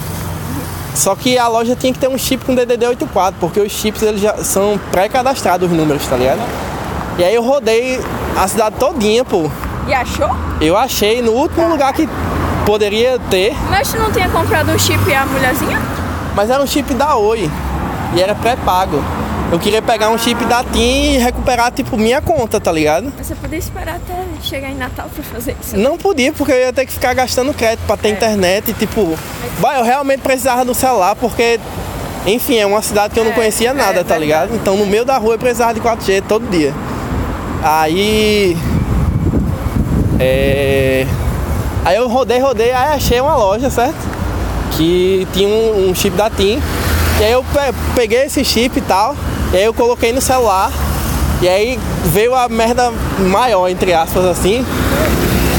Só 0.95 1.15
que 1.15 1.37
a 1.37 1.47
loja 1.47 1.75
tinha 1.75 1.91
que 1.91 1.99
ter 1.99 2.07
um 2.07 2.17
chip 2.17 2.45
com 2.45 2.53
DDD 2.53 2.85
84, 2.85 3.35
porque 3.39 3.59
os 3.59 3.71
chips 3.71 4.01
eles 4.03 4.21
já 4.21 4.35
são 4.37 4.79
pré-cadastrados 4.91 5.69
os 5.71 5.75
números, 5.75 6.05
tá 6.07 6.15
ligado? 6.15 6.39
E 7.17 7.23
aí 7.23 7.33
eu 7.33 7.43
rodei 7.43 7.99
a 8.37 8.47
cidade 8.47 8.75
todinha, 8.77 9.25
pô. 9.25 9.49
E 9.87 9.93
achou? 9.93 10.29
Eu 10.61 10.77
achei 10.77 11.21
no 11.21 11.31
último 11.31 11.67
lugar 11.67 11.91
que 11.93 12.07
poderia 12.65 13.19
ter, 13.29 13.53
Mas 13.69 13.91
tu 13.91 13.97
não 13.99 14.11
tinha 14.11 14.29
comprado 14.29 14.71
um 14.71 14.79
chip 14.79 14.99
e 15.09 15.13
a 15.13 15.25
mulherzinha? 15.25 15.81
mas 16.35 16.49
era 16.49 16.63
um 16.63 16.67
chip 16.67 16.93
da 16.93 17.15
Oi. 17.15 17.49
E 18.15 18.21
era 18.21 18.33
pré-pago. 18.35 19.03
Eu 19.53 19.59
queria 19.59 19.83
pegar 19.83 20.09
um 20.09 20.17
chip 20.17 20.43
da 20.45 20.63
TIM 20.63 21.13
e 21.13 21.17
recuperar, 21.19 21.71
tipo, 21.71 21.95
minha 21.95 22.19
conta, 22.19 22.59
tá 22.59 22.71
ligado? 22.71 23.13
Mas 23.15 23.27
Você 23.27 23.35
podia 23.35 23.59
esperar 23.59 23.97
até 23.97 24.15
chegar 24.41 24.69
em 24.69 24.75
Natal 24.75 25.07
pra 25.13 25.23
fazer 25.23 25.55
isso. 25.61 25.77
Não 25.77 25.95
podia, 25.95 26.33
porque 26.33 26.51
eu 26.51 26.57
ia 26.57 26.73
ter 26.73 26.87
que 26.87 26.91
ficar 26.91 27.13
gastando 27.13 27.53
crédito 27.53 27.85
pra 27.85 27.95
ter 27.95 28.09
internet 28.09 28.71
e 28.71 28.73
tipo. 28.73 29.15
Bah, 29.59 29.75
eu 29.77 29.83
realmente 29.83 30.21
precisava 30.21 30.65
do 30.65 30.73
celular 30.73 31.15
porque, 31.15 31.59
enfim, 32.25 32.57
é 32.57 32.65
uma 32.65 32.81
cidade 32.81 33.13
que 33.13 33.19
eu 33.19 33.23
não 33.25 33.31
É, 33.31 33.35
conhecia 33.35 33.69
é 33.69 33.73
nada, 33.73 33.85
tá 34.03 34.15
verdade. 34.17 34.19
ligado? 34.21 34.55
Então 34.55 34.75
no 34.75 34.87
meio 34.87 35.05
da 35.05 35.19
rua 35.19 35.35
eu 35.35 35.39
precisava 35.39 35.71
de 35.71 35.81
4G 35.81 36.23
todo 36.27 36.49
dia. 36.49 36.73
Aí. 37.63 38.57
É. 40.19 41.05
Aí 41.85 41.95
eu 41.95 42.07
rodei, 42.07 42.39
rodei, 42.39 42.71
aí 42.71 42.95
achei 42.95 43.21
uma 43.21 43.35
loja, 43.35 43.69
certo? 43.69 43.97
Que 44.75 45.27
tinha 45.31 45.47
um, 45.47 45.89
um 45.91 45.95
chip 45.95 46.15
da 46.17 46.27
TIM. 46.29 46.59
E 47.19 47.23
aí 47.23 47.31
eu 47.33 47.43
pe- 47.43 47.75
peguei 47.95 48.23
esse 48.23 48.43
chip 48.43 48.79
e 48.79 48.81
tal, 48.81 49.15
e 49.53 49.57
aí 49.57 49.63
eu 49.63 49.73
coloquei 49.73 50.11
no 50.11 50.19
celular. 50.19 50.71
E 51.41 51.47
aí 51.47 51.79
veio 52.05 52.33
a 52.33 52.49
merda 52.49 52.91
maior, 53.19 53.69
entre 53.69 53.93
aspas, 53.93 54.25
assim, 54.25 54.65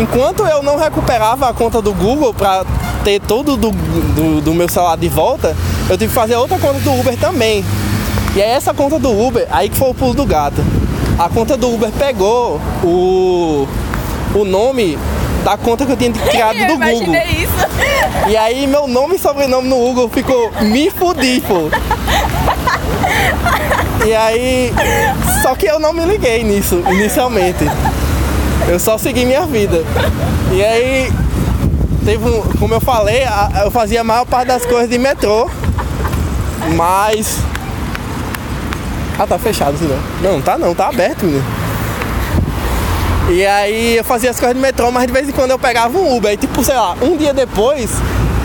enquanto 0.00 0.44
eu 0.44 0.62
não 0.62 0.76
recuperava 0.76 1.48
a 1.48 1.52
conta 1.52 1.80
do 1.80 1.92
Google 1.92 2.32
para 2.34 2.64
ter 3.04 3.20
tudo 3.20 3.56
do, 3.56 3.70
do, 3.70 4.40
do 4.40 4.54
meu 4.54 4.68
celular 4.68 4.96
de 4.96 5.08
volta, 5.08 5.56
eu 5.88 5.96
tive 5.96 6.08
que 6.08 6.14
fazer 6.14 6.36
outra 6.36 6.58
conta 6.58 6.78
do 6.80 6.92
Uber 6.92 7.16
também. 7.16 7.64
E 8.34 8.40
é 8.40 8.50
essa 8.50 8.74
conta 8.74 8.98
do 8.98 9.10
Uber, 9.10 9.46
aí 9.50 9.68
que 9.68 9.76
foi 9.76 9.90
o 9.90 9.94
pulo 9.94 10.14
do 10.14 10.26
gato. 10.26 10.62
A 11.18 11.28
conta 11.28 11.56
do 11.56 11.72
Uber 11.74 11.90
pegou 11.92 12.60
o, 12.84 13.66
o 14.34 14.44
nome 14.44 14.98
da 15.44 15.56
conta 15.56 15.86
que 15.86 15.92
eu 15.92 15.96
tinha 15.96 16.12
criado 16.12 16.56
Eu 16.58 16.66
do 16.68 16.72
Google. 16.74 16.90
imaginei 16.92 17.44
isso. 17.44 18.28
E 18.28 18.36
aí 18.36 18.66
meu 18.66 18.86
nome 18.86 19.16
e 19.16 19.18
sobrenome 19.18 19.68
no 19.68 19.76
Google 19.76 20.08
ficou 20.08 20.52
Me 20.60 20.90
Fudi, 20.90 21.42
pô. 21.46 21.70
E 24.06 24.14
aí. 24.14 24.72
Só 25.42 25.54
que 25.54 25.66
eu 25.66 25.78
não 25.78 25.92
me 25.92 26.04
liguei 26.04 26.44
nisso 26.44 26.82
inicialmente. 26.90 27.64
Eu 28.66 28.78
só 28.78 28.98
segui 28.98 29.24
minha 29.24 29.46
vida. 29.46 29.82
E 30.52 30.64
aí. 30.64 31.12
Teve 32.04 32.26
um, 32.26 32.40
como 32.58 32.72
eu 32.74 32.80
falei, 32.80 33.22
a- 33.24 33.62
eu 33.64 33.70
fazia 33.70 34.00
a 34.00 34.04
maior 34.04 34.24
parte 34.24 34.48
das 34.48 34.64
coisas 34.64 34.88
de 34.88 34.98
metrô. 34.98 35.50
Mas. 36.74 37.38
Ah, 39.18 39.26
tá 39.26 39.38
fechado, 39.38 39.76
não. 40.22 40.32
Não, 40.32 40.40
tá 40.40 40.56
não, 40.56 40.74
tá 40.74 40.88
aberto, 40.88 41.24
menino. 41.24 41.44
E 43.30 43.44
aí 43.44 43.96
eu 43.96 44.04
fazia 44.04 44.30
as 44.30 44.38
coisas 44.38 44.56
de 44.56 44.62
metrô, 44.62 44.90
mas 44.90 45.06
de 45.06 45.12
vez 45.12 45.28
em 45.28 45.32
quando 45.32 45.50
eu 45.50 45.58
pegava 45.58 45.98
um 45.98 46.16
Uber. 46.16 46.30
Aí, 46.30 46.36
tipo, 46.36 46.64
sei 46.64 46.74
lá, 46.76 46.94
um 47.02 47.16
dia 47.16 47.34
depois 47.34 47.90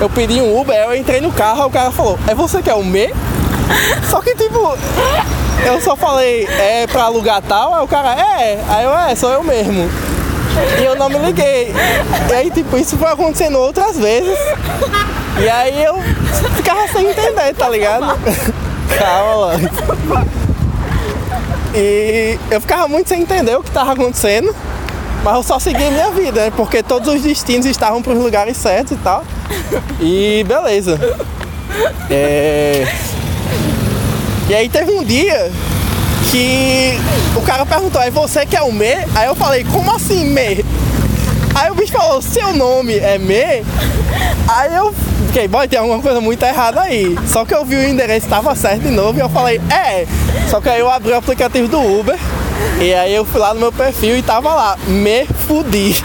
eu 0.01 0.09
pedi 0.09 0.41
um 0.41 0.59
Uber, 0.59 0.75
eu 0.75 0.95
entrei 0.95 1.21
no 1.21 1.31
carro, 1.31 1.65
o 1.65 1.69
cara 1.69 1.89
falou, 1.91 2.19
é 2.27 2.35
você 2.35 2.61
que 2.61 2.69
é 2.69 2.73
o 2.73 2.83
Me? 2.83 3.13
Só 4.09 4.19
que 4.19 4.35
tipo, 4.35 4.77
eu 5.65 5.81
só 5.81 5.95
falei, 5.95 6.47
é 6.47 6.87
pra 6.87 7.03
alugar 7.03 7.41
tal, 7.41 7.73
aí 7.73 7.83
o 7.83 7.87
cara, 7.87 8.13
é, 8.13 8.63
aí 8.67 8.83
eu, 8.83 8.97
é, 8.97 9.15
sou 9.15 9.31
eu 9.31 9.43
mesmo. 9.43 9.89
E 10.79 10.85
eu 10.85 10.95
não 10.95 11.09
me 11.09 11.17
liguei. 11.17 11.73
E 12.29 12.33
aí, 12.33 12.51
tipo, 12.51 12.77
isso 12.77 12.97
foi 12.97 13.07
acontecendo 13.07 13.57
outras 13.57 13.97
vezes. 13.97 14.37
E 15.39 15.49
aí 15.49 15.83
eu 15.83 15.95
ficava 16.55 16.87
sem 16.87 17.09
entender, 17.09 17.53
tá 17.55 17.69
ligado? 17.69 18.05
Calma, 18.97 19.35
lá. 19.45 20.25
E 21.73 22.37
eu 22.51 22.61
ficava 22.61 22.87
muito 22.87 23.09
sem 23.09 23.21
entender 23.21 23.55
o 23.55 23.63
que 23.63 23.71
tava 23.71 23.93
acontecendo. 23.93 24.55
Mas 25.23 25.35
eu 25.35 25.43
só 25.43 25.57
segui 25.57 25.89
minha 25.89 26.11
vida, 26.11 26.45
né? 26.45 26.53
Porque 26.55 26.83
todos 26.83 27.13
os 27.13 27.21
destinos 27.21 27.65
estavam 27.65 28.01
pros 28.01 28.17
lugares 28.17 28.57
certos 28.57 28.91
e 28.91 28.97
tal. 28.97 29.23
E 29.99 30.43
beleza. 30.47 30.99
É... 32.11 32.85
E 34.53 34.55
aí 34.55 34.69
teve 34.69 34.91
um 34.91 35.03
dia 35.03 35.51
que 36.29 36.93
o 37.35 37.41
cara 37.41 37.65
perguntou, 37.65 37.99
aí 37.99 38.11
você 38.11 38.45
quer 38.45 38.61
o 38.61 38.71
Me? 38.71 38.93
Aí 39.15 39.25
eu 39.25 39.33
falei, 39.33 39.63
como 39.63 39.91
assim 39.91 40.25
Me? 40.25 40.63
Aí 41.55 41.71
o 41.71 41.73
bicho 41.73 41.91
falou, 41.91 42.21
seu 42.21 42.53
nome 42.53 42.99
é 42.99 43.17
Me? 43.17 43.65
Aí 44.47 44.75
eu 44.75 44.93
fiquei, 45.25 45.47
boy, 45.47 45.67
tem 45.67 45.79
alguma 45.79 45.99
coisa 46.03 46.21
muito 46.21 46.45
errada 46.45 46.81
aí. 46.81 47.17
Só 47.25 47.43
que 47.45 47.55
eu 47.55 47.65
vi 47.65 47.77
o 47.77 47.83
endereço 47.83 48.27
estava 48.27 48.55
certo 48.55 48.81
de 48.81 48.91
novo 48.91 49.17
e 49.17 49.21
eu 49.21 49.29
falei, 49.29 49.59
é. 49.71 50.05
Só 50.47 50.61
que 50.61 50.69
aí 50.69 50.81
eu 50.81 50.91
abri 50.91 51.13
o 51.13 51.17
aplicativo 51.17 51.67
do 51.67 51.81
Uber 51.81 52.19
e 52.79 52.93
aí 52.93 53.11
eu 53.11 53.25
fui 53.25 53.41
lá 53.41 53.55
no 53.55 53.59
meu 53.59 53.71
perfil 53.71 54.15
e 54.15 54.21
tava 54.21 54.53
lá, 54.53 54.77
me 54.85 55.25
fudi. 55.47 55.95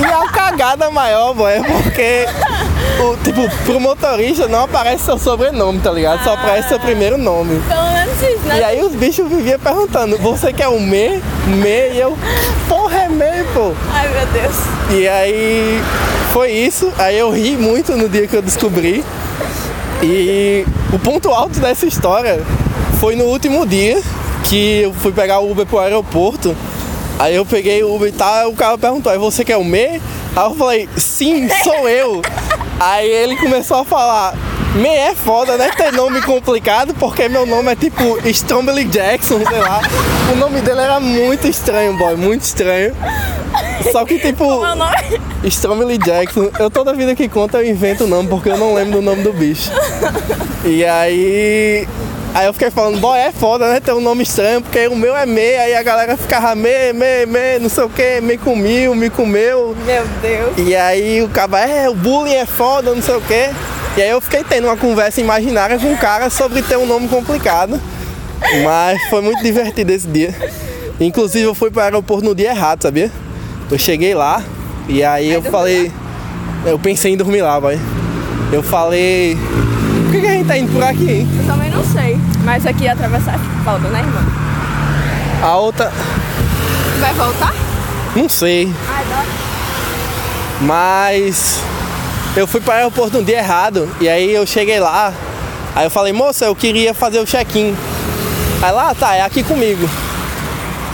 E 0.00 0.04
a 0.04 0.28
cagada 0.32 0.90
maior, 0.90 1.32
boy, 1.32 1.52
é 1.52 1.62
porque 1.62 2.26
o, 3.00 3.16
tipo, 3.22 3.48
pro 3.64 3.80
motorista 3.80 4.48
não 4.48 4.64
aparece 4.64 5.04
seu 5.04 5.18
sobrenome, 5.18 5.80
tá 5.80 5.90
ligado? 5.90 6.22
Só 6.24 6.34
aparece 6.34 6.68
seu 6.68 6.80
primeiro 6.80 7.18
nome. 7.18 7.60
Pelo 7.68 7.90
menos 7.92 8.22
isso, 8.22 8.46
né? 8.46 8.58
E 8.58 8.64
aí 8.64 8.82
os 8.82 8.92
bichos 8.92 9.28
viviam 9.28 9.58
perguntando, 9.58 10.16
você 10.18 10.52
quer 10.52 10.68
o 10.68 10.80
me? 10.80 11.22
Me? 11.46 11.90
E 11.92 11.98
eu, 12.00 12.16
porra, 12.68 13.02
é 13.02 13.08
me, 13.08 13.44
pô. 13.52 13.72
Ai, 13.92 14.08
meu 14.08 14.26
Deus. 14.26 14.56
E 14.90 15.08
aí 15.08 15.82
foi 16.32 16.52
isso. 16.52 16.92
Aí 16.98 17.18
eu 17.18 17.30
ri 17.30 17.56
muito 17.56 17.96
no 17.96 18.08
dia 18.08 18.26
que 18.26 18.36
eu 18.36 18.42
descobri. 18.42 19.04
E 20.02 20.64
o 20.92 20.98
ponto 20.98 21.30
alto 21.30 21.58
dessa 21.58 21.86
história 21.86 22.40
foi 23.00 23.16
no 23.16 23.24
último 23.24 23.66
dia 23.66 24.00
que 24.44 24.82
eu 24.82 24.92
fui 24.92 25.12
pegar 25.12 25.40
o 25.40 25.50
Uber 25.50 25.66
pro 25.66 25.78
aeroporto. 25.78 26.56
Aí 27.18 27.34
eu 27.34 27.46
peguei 27.46 27.82
o 27.82 27.94
Uber 27.94 28.08
e 28.08 28.12
tal, 28.12 28.50
o 28.50 28.54
cara 28.54 28.76
perguntou, 28.76 29.10
aí 29.10 29.18
você 29.18 29.42
quer 29.44 29.56
o 29.56 29.64
Me? 29.64 30.00
Aí 30.36 30.44
eu 30.44 30.54
falei, 30.54 30.88
sim, 30.96 31.48
sou 31.64 31.88
eu. 31.88 32.20
Aí 32.78 33.08
ele 33.08 33.36
começou 33.36 33.78
a 33.78 33.84
falar, 33.84 34.34
Me 34.74 34.88
é 34.88 35.14
foda, 35.14 35.56
né? 35.56 35.70
Ter 35.76 35.92
nome 35.92 36.20
complicado, 36.20 36.94
porque 36.94 37.28
meu 37.28 37.46
nome 37.46 37.72
é 37.72 37.76
tipo 37.76 38.18
Strombly 38.28 38.84
Jackson, 38.84 39.40
sei 39.46 39.58
lá. 39.58 39.80
O 40.32 40.36
nome 40.36 40.60
dele 40.60 40.80
era 40.80 41.00
muito 41.00 41.46
estranho, 41.46 41.96
boy, 41.96 42.14
muito 42.16 42.42
estranho. 42.42 42.94
Só 43.90 44.04
que 44.04 44.18
tipo. 44.18 44.44
Qual 44.44 44.66
é 44.66 44.72
o 44.72 44.76
nome? 44.76 45.20
Stromily 45.44 45.98
Jackson. 45.98 46.50
Eu 46.58 46.70
toda 46.70 46.92
vida 46.92 47.14
que 47.14 47.28
conta 47.28 47.58
eu 47.58 47.70
invento 47.70 48.04
o 48.04 48.06
nome 48.06 48.28
porque 48.28 48.50
eu 48.50 48.58
não 48.58 48.74
lembro 48.74 48.94
do 48.94 49.02
nome 49.02 49.22
do 49.22 49.32
bicho. 49.32 49.70
E 50.64 50.84
aí. 50.84 51.85
Aí 52.36 52.44
eu 52.44 52.52
fiquei 52.52 52.70
falando, 52.70 53.00
boy, 53.00 53.18
é 53.18 53.32
foda, 53.32 53.72
né? 53.72 53.80
Ter 53.80 53.94
um 53.94 54.00
nome 54.00 54.22
estranho, 54.22 54.60
porque 54.60 54.86
o 54.88 54.94
meu 54.94 55.16
é 55.16 55.24
me, 55.24 55.40
aí 55.40 55.74
a 55.74 55.82
galera 55.82 56.18
ficava 56.18 56.54
me, 56.54 56.92
me, 56.92 57.24
me, 57.24 57.58
não 57.58 57.70
sei 57.70 57.84
o 57.84 57.88
que, 57.88 58.20
me 58.20 58.36
comiu, 58.36 58.94
me 58.94 59.08
comeu. 59.08 59.74
Meu 59.86 60.06
Deus. 60.20 60.52
E 60.58 60.76
aí 60.76 61.22
o 61.22 61.30
cara, 61.30 61.66
é, 61.66 61.88
o 61.88 61.94
bullying 61.94 62.34
é 62.34 62.44
foda, 62.44 62.94
não 62.94 63.00
sei 63.00 63.14
o 63.14 63.22
que. 63.22 63.50
E 63.96 64.02
aí 64.02 64.10
eu 64.10 64.20
fiquei 64.20 64.44
tendo 64.44 64.66
uma 64.66 64.76
conversa 64.76 65.18
imaginária 65.18 65.78
com 65.78 65.90
o 65.90 65.96
cara 65.96 66.28
sobre 66.28 66.60
ter 66.60 66.76
um 66.76 66.84
nome 66.84 67.08
complicado. 67.08 67.80
Mas 68.62 69.00
foi 69.08 69.22
muito 69.22 69.42
divertido 69.42 69.90
esse 69.90 70.06
dia. 70.06 70.34
Inclusive 71.00 71.46
eu 71.46 71.54
fui 71.54 71.70
para 71.70 71.80
o 71.80 71.84
aeroporto 71.84 72.22
no 72.22 72.34
dia 72.34 72.50
errado, 72.50 72.82
sabia? 72.82 73.10
Eu 73.70 73.78
cheguei 73.78 74.14
lá 74.14 74.44
e 74.86 75.02
aí 75.02 75.32
eu 75.32 75.40
falei. 75.40 75.90
Eu 76.66 76.78
pensei 76.78 77.14
em 77.14 77.16
dormir 77.16 77.40
lá, 77.40 77.58
vai. 77.58 77.80
Eu 78.52 78.62
falei. 78.62 79.38
Por 80.04 80.12
que, 80.12 80.20
que 80.20 80.26
a 80.26 80.32
gente 80.32 80.46
tá 80.46 80.58
indo 80.58 80.72
por 80.72 80.82
aqui? 80.82 81.26
Eu 81.38 81.46
também 81.46 81.70
não 81.70 81.84
sei. 81.84 82.16
Mas 82.46 82.64
aqui 82.64 82.86
atravessar 82.86 83.40
falta, 83.64 83.88
né, 83.88 83.98
irmão? 83.98 84.22
A 85.42 85.56
outra. 85.56 85.92
Vai 87.00 87.12
voltar? 87.12 87.52
Não 88.14 88.28
sei. 88.28 88.72
Ai. 88.88 89.04
Mas 90.60 91.60
eu 92.36 92.46
fui 92.46 92.60
para 92.60 92.74
o 92.74 92.76
aeroporto 92.76 93.18
no 93.18 93.24
dia 93.24 93.38
errado 93.38 93.90
e 94.00 94.08
aí 94.08 94.32
eu 94.32 94.46
cheguei 94.46 94.78
lá. 94.78 95.12
Aí 95.74 95.86
eu 95.86 95.90
falei, 95.90 96.12
moça, 96.12 96.44
eu 96.44 96.54
queria 96.54 96.94
fazer 96.94 97.18
o 97.18 97.26
check-in. 97.26 97.76
Aí 98.62 98.70
lá, 98.70 98.94
tá, 98.94 99.16
é 99.16 99.22
aqui 99.22 99.42
comigo. 99.42 99.90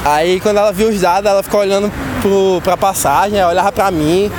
Aí 0.07 0.41
quando 0.41 0.57
ela 0.57 0.73
viu 0.73 0.88
os 0.88 1.03
dados, 1.03 1.31
ela 1.31 1.43
ficou 1.43 1.61
olhando 1.61 1.93
pro, 2.23 2.62
pra 2.65 2.79
passagem, 2.79 3.38
aí 3.38 3.45
olhava 3.45 3.71
pra 3.71 3.91
mim. 3.91 4.33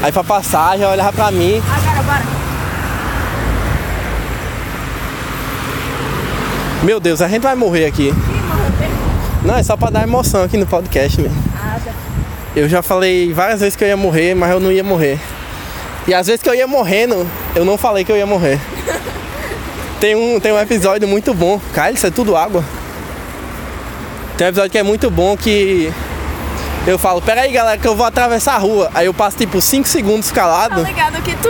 Aí 0.00 0.12
pra 0.12 0.22
passagem, 0.22 0.84
ela 0.84 0.92
olhava 0.92 1.12
pra 1.12 1.32
mim. 1.32 1.60
Agora, 1.76 2.02
bora. 2.04 2.42
Meu 6.82 6.98
Deus, 6.98 7.22
a 7.22 7.28
gente 7.28 7.42
vai 7.42 7.54
morrer 7.54 7.86
aqui. 7.86 8.12
Não, 9.44 9.56
é 9.56 9.62
só 9.62 9.76
pra 9.76 9.90
dar 9.90 10.02
emoção 10.02 10.42
aqui 10.42 10.56
no 10.56 10.66
podcast 10.66 11.20
mesmo. 11.20 11.42
Tá. 11.52 11.78
Eu 12.54 12.68
já 12.68 12.82
falei 12.82 13.32
várias 13.32 13.60
vezes 13.60 13.76
que 13.76 13.82
eu 13.84 13.88
ia 13.88 13.96
morrer, 13.96 14.34
mas 14.34 14.50
eu 14.50 14.60
não 14.60 14.70
ia 14.70 14.84
morrer. 14.84 15.18
E 16.06 16.12
às 16.14 16.26
vezes 16.26 16.42
que 16.42 16.48
eu 16.48 16.54
ia 16.54 16.66
morrendo, 16.66 17.26
eu 17.54 17.64
não 17.64 17.78
falei 17.78 18.04
que 18.04 18.10
eu 18.12 18.16
ia 18.16 18.26
morrer. 18.26 18.58
Tem 20.00 20.14
um, 20.16 20.40
tem 20.40 20.52
um 20.52 20.58
episódio 20.58 21.06
muito 21.06 21.32
bom. 21.32 21.60
Cara, 21.72 21.92
isso 21.92 22.06
é 22.06 22.10
tudo 22.10 22.36
água. 22.36 22.64
Tem 24.36 24.46
um 24.46 24.50
episódio 24.50 24.70
que 24.70 24.78
é 24.78 24.82
muito 24.82 25.08
bom 25.10 25.36
que 25.36 25.92
eu 26.86 26.98
falo, 26.98 27.22
peraí 27.22 27.52
galera, 27.52 27.78
que 27.78 27.86
eu 27.86 27.94
vou 27.94 28.04
atravessar 28.04 28.54
a 28.54 28.58
rua. 28.58 28.90
Aí 28.94 29.06
eu 29.06 29.14
passo 29.14 29.36
tipo 29.36 29.60
5 29.60 29.86
segundos 29.86 30.28
Tá 30.28 30.34
calado. 30.34 30.82
ligado 30.82 31.22
que 31.22 31.36
tu 31.36 31.48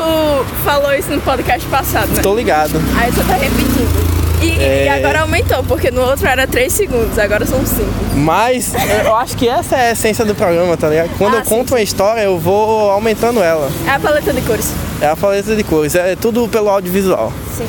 falou 0.62 0.92
isso 0.92 1.10
no 1.10 1.20
podcast 1.22 1.66
passado, 1.68 2.08
né? 2.10 2.20
Tô 2.22 2.34
ligado. 2.34 2.72
Aí 2.98 3.10
você 3.10 3.24
tá 3.24 3.34
repetindo. 3.34 4.11
E, 4.42 4.46
e 4.58 4.62
É. 4.88 4.90
agora 4.98 5.20
aumentou, 5.20 5.62
porque 5.64 5.90
no 5.90 6.02
outro 6.02 6.26
era 6.26 6.46
3 6.46 6.72
segundos, 6.72 7.18
agora 7.18 7.46
são 7.46 7.64
5. 7.64 7.84
Mas 8.16 8.72
eu 9.04 9.14
acho 9.16 9.36
que 9.36 9.48
essa 9.48 9.76
é 9.76 9.88
a 9.88 9.92
essência 9.92 10.24
do 10.24 10.34
programa, 10.34 10.76
tá 10.76 10.88
ligado? 10.88 11.10
Quando 11.16 11.34
Ah, 11.34 11.38
eu 11.38 11.44
sim, 11.44 11.50
conto 11.50 11.74
uma 11.74 11.80
história, 11.80 12.22
eu 12.22 12.38
vou 12.38 12.90
aumentando 12.90 13.42
ela. 13.42 13.70
É 13.86 13.90
a 13.90 13.98
paleta 14.00 14.32
de 14.32 14.40
cores. 14.42 14.72
É 15.00 15.06
a 15.06 15.16
paleta 15.16 15.54
de 15.54 15.62
cores, 15.64 15.94
é 15.94 16.16
tudo 16.16 16.48
pelo 16.48 16.68
audiovisual. 16.68 17.32
Sim. 17.56 17.66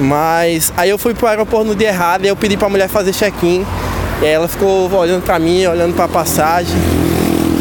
Mas 0.00 0.72
aí 0.76 0.90
eu 0.90 0.98
fui 0.98 1.14
pro 1.14 1.26
aeroporto 1.26 1.66
no 1.66 1.74
dia 1.74 1.88
errado 1.88 2.24
e 2.24 2.28
eu 2.28 2.36
pedi 2.36 2.56
pra 2.56 2.68
mulher 2.68 2.88
fazer 2.88 3.12
check-in. 3.12 3.66
E 4.20 4.24
aí 4.26 4.32
ela 4.32 4.46
ficou 4.48 4.92
olhando 4.92 5.22
pra 5.22 5.38
mim, 5.38 5.64
olhando 5.66 5.94
pra 5.94 6.06
passagem. 6.06 6.76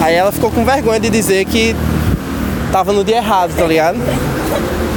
Aí 0.02 0.14
ela 0.14 0.32
ficou 0.32 0.52
com 0.52 0.64
vergonha 0.64 1.00
de 1.00 1.10
dizer 1.10 1.46
que 1.46 1.76
tava 2.72 2.94
no 2.94 3.04
dia 3.04 3.18
errado, 3.18 3.56
tá 3.56 3.66
ligado? 3.66 3.98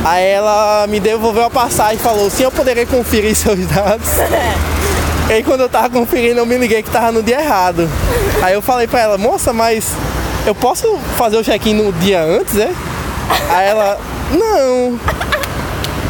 Aí 0.04 0.24
ela 0.26 0.86
me 0.88 0.98
devolveu 0.98 1.44
a 1.44 1.50
passagem 1.50 1.96
e 1.96 1.98
falou, 1.98 2.30
sim, 2.30 2.44
eu 2.44 2.50
poderia 2.50 2.86
conferir 2.86 3.34
seus 3.36 3.66
dados. 3.66 4.08
E 5.28 5.32
aí 5.34 5.42
quando 5.42 5.60
eu 5.60 5.68
tava 5.68 5.90
conferindo, 5.90 6.40
eu 6.40 6.46
me 6.46 6.56
liguei 6.56 6.82
que 6.82 6.90
tava 6.90 7.12
no 7.12 7.22
dia 7.22 7.40
errado. 7.40 7.88
Aí 8.42 8.54
eu 8.54 8.62
falei 8.62 8.86
pra 8.86 9.00
ela, 9.00 9.18
moça, 9.18 9.52
mas 9.52 9.92
eu 10.46 10.54
posso 10.54 10.98
fazer 11.16 11.36
o 11.36 11.44
check-in 11.44 11.74
no 11.74 11.92
dia 11.92 12.22
antes, 12.22 12.56
é? 12.56 12.70
Aí 13.50 13.68
ela, 13.68 13.98
não. 14.32 14.98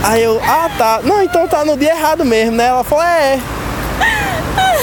Aí 0.03 0.23
eu, 0.23 0.41
ah 0.43 0.71
tá, 0.79 1.01
não, 1.05 1.23
então 1.23 1.47
tá 1.47 1.65
no 1.65 1.77
dia 1.77 1.91
errado 1.91 2.25
mesmo, 2.25 2.57
né? 2.57 2.67
Ela 2.67 2.85
falou, 2.85 3.05
é. 3.05 3.39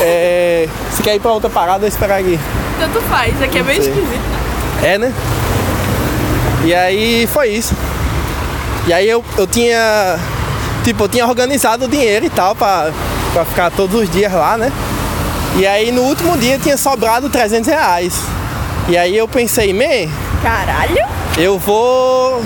É. 0.02 0.70
Você 0.92 1.02
quer 1.02 1.16
ir 1.16 1.20
pra 1.20 1.32
outra 1.32 1.50
parada 1.50 1.84
ou 1.84 1.88
esperar 1.88 2.20
aqui? 2.20 2.40
Tanto 2.80 3.02
faz, 3.04 3.42
aqui 3.42 3.58
é 3.58 3.64
bem 3.64 3.82
Sei. 3.82 3.92
esquisito. 3.92 4.22
É, 4.84 4.98
né? 4.98 5.12
E 6.64 6.74
aí 6.76 7.28
foi 7.28 7.50
isso. 7.50 7.74
E 8.88 8.94
aí 8.94 9.10
eu, 9.10 9.24
eu 9.38 9.46
tinha. 9.46 10.18
Tipo, 10.84 11.04
eu 11.04 11.10
tinha 11.10 11.28
organizado 11.28 11.86
o 11.86 11.88
dinheiro 11.88 12.26
e 12.26 12.30
tal 12.30 12.56
pra, 12.56 12.92
pra 13.34 13.44
ficar 13.44 13.70
todos 13.70 14.02
os 14.02 14.10
dias 14.10 14.32
lá, 14.32 14.58
né? 14.58 14.72
E 15.58 15.68
aí 15.68 15.92
no 15.92 16.04
último 16.04 16.38
dia 16.38 16.58
tinha 16.58 16.78
sobrado 16.78 17.30
300 17.30 17.68
reais. 17.68 18.22
E 18.88 18.98
aí 18.98 19.18
eu 19.18 19.28
pensei, 19.28 19.74
me, 19.74 20.10
Caralho! 20.42 21.06
eu 21.38 21.60
vou. 21.60 22.42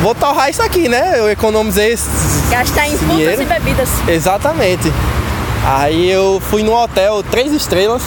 Vou 0.00 0.14
torrar 0.14 0.50
isso 0.50 0.62
aqui, 0.62 0.88
né? 0.88 1.14
Eu 1.18 1.30
economizei 1.30 1.92
esse 1.92 2.08
Gastar 2.50 2.88
em 2.88 2.96
Dinheiro. 2.96 3.42
e 3.42 3.44
bebidas. 3.46 3.88
Exatamente. 4.08 4.92
Aí 5.66 6.10
eu 6.10 6.42
fui 6.50 6.62
num 6.62 6.74
hotel 6.74 7.22
três 7.30 7.52
estrelas. 7.52 8.02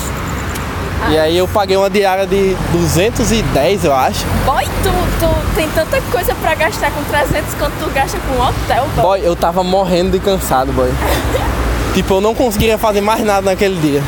E 1.10 1.17
aí 1.17 1.38
eu 1.38 1.47
paguei 1.47 1.77
uma 1.77 1.89
diária 1.89 2.25
de 2.25 2.55
210, 2.71 3.86
eu 3.86 3.93
acho. 3.95 4.25
Boy, 4.45 4.65
tu, 4.83 4.89
tu 5.19 5.55
tem 5.55 5.69
tanta 5.69 6.01
coisa 6.12 6.36
pra 6.36 6.53
gastar 6.55 6.91
com 6.91 7.03
300 7.03 7.53
quanto 7.53 7.73
tu 7.79 7.89
gasta 7.91 8.17
com 8.19 8.33
um 8.36 8.41
hotel, 8.47 8.86
boy. 8.95 9.03
Boy, 9.03 9.21
eu 9.23 9.36
tava 9.36 9.63
morrendo 9.63 10.12
de 10.12 10.19
cansado, 10.19 10.71
boy. 10.73 10.89
tipo, 11.93 12.15
eu 12.15 12.21
não 12.21 12.33
conseguiria 12.36 12.77
fazer 12.77 13.01
mais 13.01 13.23
nada 13.23 13.41
naquele 13.43 13.79
dia. 13.79 14.01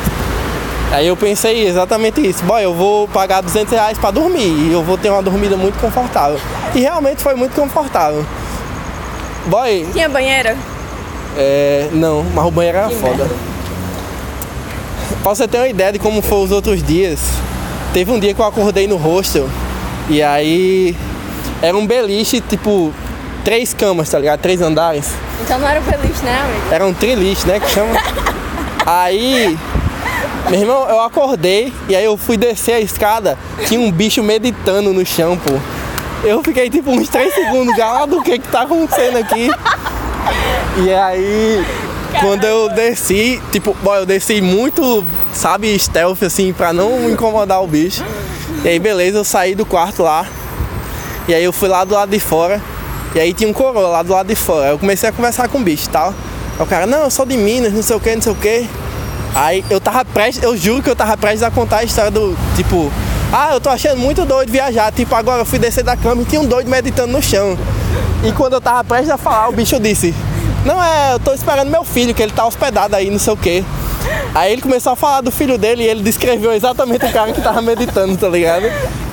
Aí 0.91 1.05
eu 1.07 1.15
pensei 1.15 1.67
exatamente 1.67 2.19
isso. 2.27 2.43
Boy, 2.43 2.63
eu 2.63 2.73
vou 2.73 3.07
pagar 3.07 3.41
200 3.41 3.71
reais 3.71 3.97
pra 3.97 4.09
dormir 4.11 4.47
e 4.47 4.73
eu 4.73 4.83
vou 4.83 4.97
ter 4.97 5.09
uma 5.11 5.21
dormida 5.21 5.55
muito 5.55 5.79
confortável. 5.79 6.39
E 6.73 6.79
realmente 6.81 7.21
foi 7.21 7.35
muito 7.35 7.53
confortável. 7.55 8.25
Boy, 9.45 9.87
Tinha 9.93 10.09
banheira? 10.09 10.57
é, 11.37 11.87
não, 11.93 12.23
mas 12.33 12.45
o 12.45 12.51
banheiro 12.51 12.77
era 12.79 12.87
Que 12.89 12.95
foda. 12.95 13.15
merda. 13.25 13.35
Pra 15.23 15.35
você 15.35 15.47
ter 15.47 15.57
uma 15.57 15.67
ideia 15.67 15.91
de 15.91 15.99
como 15.99 16.21
foi 16.21 16.39
os 16.39 16.51
outros 16.51 16.81
dias, 16.81 17.19
teve 17.93 18.11
um 18.11 18.19
dia 18.19 18.33
que 18.33 18.39
eu 18.39 18.45
acordei 18.45 18.87
no 18.87 18.95
hostel 18.95 19.49
e 20.09 20.23
aí 20.23 20.95
era 21.61 21.75
um 21.77 21.85
beliche, 21.85 22.39
tipo, 22.41 22.93
três 23.43 23.73
camas, 23.73 24.09
tá 24.09 24.17
ligado? 24.17 24.39
Três 24.39 24.61
andares. 24.61 25.11
Então 25.41 25.59
não 25.59 25.67
era 25.67 25.79
o 25.79 25.83
feliz, 25.83 26.21
né, 26.21 26.39
amigo? 26.41 26.73
Era 26.73 26.85
um 26.85 26.93
triliche, 26.93 27.45
né? 27.47 27.59
Que 27.59 27.69
chama. 27.69 27.91
Aí 28.85 29.57
Meu 30.49 30.59
irmão, 30.61 30.89
eu 30.89 30.99
acordei 31.01 31.71
e 31.87 31.95
aí 31.95 32.03
eu 32.03 32.17
fui 32.17 32.35
descer 32.35 32.73
a 32.73 32.79
escada, 32.79 33.37
tinha 33.67 33.79
um 33.79 33.91
bicho 33.91 34.23
meditando 34.23 34.91
no 34.91 35.05
chão, 35.05 35.37
pô. 35.37 35.59
Eu 36.23 36.41
fiquei 36.43 36.69
tipo 36.71 36.89
uns 36.89 37.07
3 37.07 37.31
segundos 37.33 37.75
já 37.75 37.91
lá 37.91 38.05
do 38.07 38.21
que 38.23 38.39
que 38.39 38.47
tá 38.47 38.61
acontecendo 38.61 39.17
aqui. 39.17 39.49
E 40.77 40.93
aí, 40.93 41.65
quando 42.19 42.43
eu 42.43 42.69
desci, 42.69 43.41
tipo, 43.51 43.75
bom, 43.81 43.95
eu 43.95 44.05
desci 44.05 44.41
muito, 44.41 45.03
sabe, 45.33 45.77
stealth 45.77 46.23
assim, 46.23 46.51
pra 46.51 46.73
não 46.73 47.09
incomodar 47.09 47.63
o 47.63 47.67
bicho. 47.67 48.03
E 48.63 48.67
aí, 48.67 48.79
beleza, 48.79 49.17
eu 49.17 49.23
saí 49.23 49.55
do 49.55 49.65
quarto 49.65 50.03
lá. 50.03 50.25
E 51.27 51.33
aí 51.33 51.43
eu 51.43 51.53
fui 51.53 51.69
lá 51.69 51.83
do 51.83 51.93
lado 51.93 52.09
de 52.09 52.19
fora. 52.19 52.61
E 53.13 53.19
aí 53.19 53.33
tinha 53.33 53.49
um 53.49 53.53
coroa 53.53 53.87
lá 53.87 54.03
do 54.03 54.11
lado 54.11 54.27
de 54.27 54.35
fora. 54.35 54.65
Aí 54.65 54.71
eu 54.71 54.79
comecei 54.79 55.07
a 55.07 55.11
conversar 55.11 55.47
com 55.47 55.59
o 55.59 55.61
bicho 55.61 55.85
e 55.85 55.89
tal. 55.89 56.13
Aí 56.57 56.63
o 56.63 56.65
cara, 56.65 56.85
não, 56.85 57.03
eu 57.03 57.09
sou 57.09 57.25
de 57.25 57.37
Minas, 57.37 57.71
não 57.71 57.83
sei 57.83 57.95
o 57.95 57.99
que, 57.99 58.15
não 58.15 58.21
sei 58.21 58.31
o 58.31 58.35
que. 58.35 58.67
Aí 59.35 59.63
eu 59.69 59.79
tava 59.79 60.03
prestes, 60.03 60.43
eu 60.43 60.57
juro 60.57 60.81
que 60.81 60.89
eu 60.89 60.95
tava 60.95 61.15
prestes 61.15 61.43
a 61.43 61.51
contar 61.51 61.77
a 61.77 61.83
história 61.83 62.09
do, 62.09 62.35
tipo, 62.55 62.91
ah, 63.31 63.53
eu 63.53 63.61
tô 63.61 63.69
achando 63.69 63.99
muito 63.99 64.25
doido 64.25 64.51
viajar. 64.51 64.91
Tipo, 64.91 65.15
agora 65.15 65.41
eu 65.41 65.45
fui 65.45 65.59
descer 65.59 65.83
da 65.83 65.95
cama 65.95 66.23
e 66.23 66.25
tinha 66.25 66.41
um 66.41 66.45
doido 66.45 66.69
meditando 66.69 67.13
no 67.13 67.21
chão. 67.21 67.57
E 68.23 68.31
quando 68.31 68.53
eu 68.53 68.61
tava 68.61 68.83
prestes 68.83 69.09
a 69.09 69.17
falar, 69.17 69.49
o 69.49 69.51
bicho 69.51 69.79
disse, 69.79 70.13
não 70.65 70.83
é, 70.83 71.13
eu 71.13 71.19
tô 71.19 71.33
esperando 71.33 71.69
meu 71.69 71.83
filho, 71.83 72.13
que 72.13 72.21
ele 72.21 72.31
tá 72.31 72.45
hospedado 72.45 72.95
aí, 72.95 73.09
não 73.09 73.19
sei 73.19 73.33
o 73.33 73.37
que. 73.37 73.63
Aí 74.33 74.53
ele 74.53 74.61
começou 74.61 74.93
a 74.93 74.95
falar 74.95 75.21
do 75.21 75.31
filho 75.31 75.57
dele 75.57 75.83
e 75.83 75.87
ele 75.87 76.01
descreveu 76.01 76.53
exatamente 76.53 77.05
o 77.05 77.11
cara 77.11 77.31
que 77.33 77.41
tava 77.41 77.61
meditando, 77.61 78.15
tá 78.17 78.27
ligado? 78.29 78.65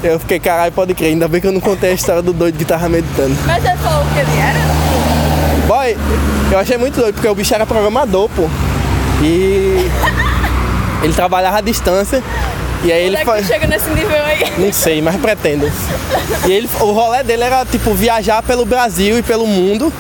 Eu 0.03 0.19
fiquei, 0.21 0.39
caralho, 0.39 0.73
pode 0.73 0.95
crer, 0.95 1.09
ainda 1.09 1.27
bem 1.27 1.41
que 1.41 1.47
eu 1.47 1.53
não 1.53 1.61
contei 1.61 1.91
a 1.91 1.95
história 1.95 2.23
do 2.23 2.33
doido 2.33 2.59
que 2.59 2.65
tava 2.65 2.89
meditando. 2.89 3.35
Mas 3.47 3.63
você 3.63 3.77
falou 3.77 4.05
que 4.13 4.19
ele 4.21 4.39
era? 4.39 5.67
Boy, 5.67 5.97
eu 6.53 6.59
achei 6.59 6.77
muito 6.79 7.01
doido, 7.01 7.15
porque 7.15 7.29
o 7.29 7.35
bicho 7.35 7.55
era 7.55 7.67
programador, 7.67 8.29
pô. 8.29 8.49
E 9.23 9.91
ele 11.03 11.13
trabalhava 11.15 11.59
à 11.59 11.61
distância. 11.61 12.23
E 12.85 12.93
aí 12.93 13.07
ele 13.07 13.17
Como 13.17 13.35
é 13.35 13.41
que 13.41 13.45
faz. 13.45 13.47
chega 13.47 13.67
nesse 13.67 13.91
nível 13.91 14.17
aí? 14.25 14.53
Não 14.59 14.73
sei, 14.73 15.01
mas 15.03 15.17
pretendo. 15.17 15.71
E 16.47 16.53
ele, 16.53 16.69
o 16.81 16.93
rolê 16.93 17.23
dele 17.23 17.43
era 17.43 17.65
tipo 17.65 17.93
viajar 17.95 18.43
pelo 18.43 18.65
Brasil 18.65 19.19
e 19.19 19.23
pelo 19.23 19.47
mundo, 19.47 19.93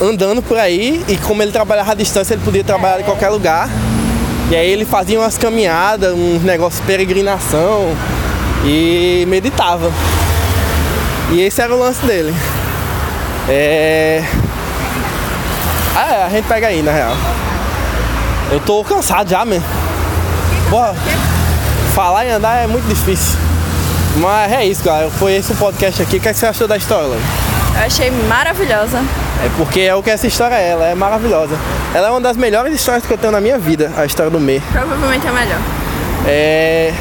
andando 0.00 0.42
por 0.42 0.58
aí. 0.58 1.04
E 1.08 1.16
como 1.16 1.42
ele 1.42 1.52
trabalhava 1.52 1.92
à 1.92 1.94
distância, 1.94 2.34
ele 2.34 2.42
podia 2.42 2.64
trabalhar 2.64 3.00
em 3.00 3.04
qualquer 3.04 3.28
lugar. 3.28 3.68
E 4.50 4.56
aí 4.56 4.68
ele 4.68 4.84
fazia 4.84 5.20
umas 5.20 5.38
caminhadas, 5.38 6.12
uns 6.12 6.42
negócios 6.42 6.80
de 6.80 6.86
peregrinação 6.86 7.94
e 8.64 9.24
meditava. 9.28 9.90
E 11.30 11.40
esse 11.40 11.60
era 11.62 11.74
o 11.74 11.78
lance 11.78 12.04
dele. 12.04 12.34
É. 13.48 14.24
Ah, 15.94 16.12
é, 16.12 16.22
a 16.24 16.28
gente 16.28 16.46
pega 16.46 16.66
aí, 16.66 16.82
na 16.82 16.92
real. 16.92 17.16
Eu 18.50 18.58
tô 18.60 18.82
cansado 18.82 19.30
já, 19.30 19.44
mesmo. 19.44 19.66
Bora. 20.68 20.94
Falar 21.94 22.24
e 22.24 22.30
andar 22.30 22.56
é 22.56 22.66
muito 22.66 22.86
difícil. 22.88 23.38
Mas 24.16 24.52
é 24.52 24.64
isso, 24.64 24.82
galera. 24.82 25.10
Foi 25.10 25.34
esse 25.34 25.52
o 25.52 25.56
podcast 25.56 26.02
aqui. 26.02 26.16
O 26.16 26.20
que, 26.20 26.28
é 26.28 26.32
você 26.32 26.46
achou 26.46 26.66
da 26.66 26.76
história? 26.76 27.06
Eu 27.06 27.86
achei 27.86 28.10
maravilhosa. 28.10 29.02
É 29.44 29.48
porque 29.56 29.80
é 29.80 29.94
o 29.94 30.02
que 30.02 30.10
essa 30.10 30.26
história 30.26 30.54
é, 30.54 30.70
ela 30.70 30.86
é 30.86 30.94
maravilhosa. 30.94 31.54
Ela 31.94 32.08
é 32.08 32.10
uma 32.10 32.20
das 32.20 32.36
melhores 32.36 32.74
histórias 32.74 33.04
que 33.06 33.12
eu 33.12 33.18
tenho 33.18 33.32
na 33.32 33.40
minha 33.40 33.58
vida, 33.58 33.90
a 33.96 34.04
história 34.04 34.30
do 34.30 34.38
Mê. 34.38 34.60
Provavelmente 34.72 35.26
é 35.26 35.30
melhor. 35.32 35.58
É. 36.26 36.92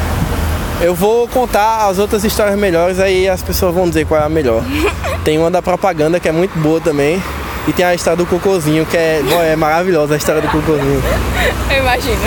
Eu 0.82 0.95
vou 0.95 1.28
contar 1.28 1.88
as 1.89 1.99
outras 1.99 2.23
histórias 2.23 2.58
melhores, 2.58 2.99
aí 3.02 3.28
as 3.28 3.41
pessoas 3.43 3.75
vão 3.75 3.89
dizer 3.89 4.06
qual 4.06 4.21
é 4.21 4.23
a 4.23 4.30
melhor. 4.30 4.63
Tem 5.25 5.38
uma 5.38 5.52
da 5.52 5.62
propaganda 5.62 6.19
que 6.21 6.30
é 6.30 6.32
muito 6.32 6.58
boa 6.60 6.80
também. 6.80 7.21
E 7.67 7.73
tem 7.73 7.86
a 7.86 7.93
história 7.93 8.15
do 8.17 8.25
cocôzinho, 8.25 8.84
que 8.86 8.95
é, 8.97 9.21
bom, 9.30 9.43
é 9.43 9.56
maravilhosa 9.56 10.13
a 10.13 10.17
história 10.17 10.41
do 10.41 10.47
cocôzinho. 10.47 11.04
Eu 11.69 11.80
imagino. 11.82 12.17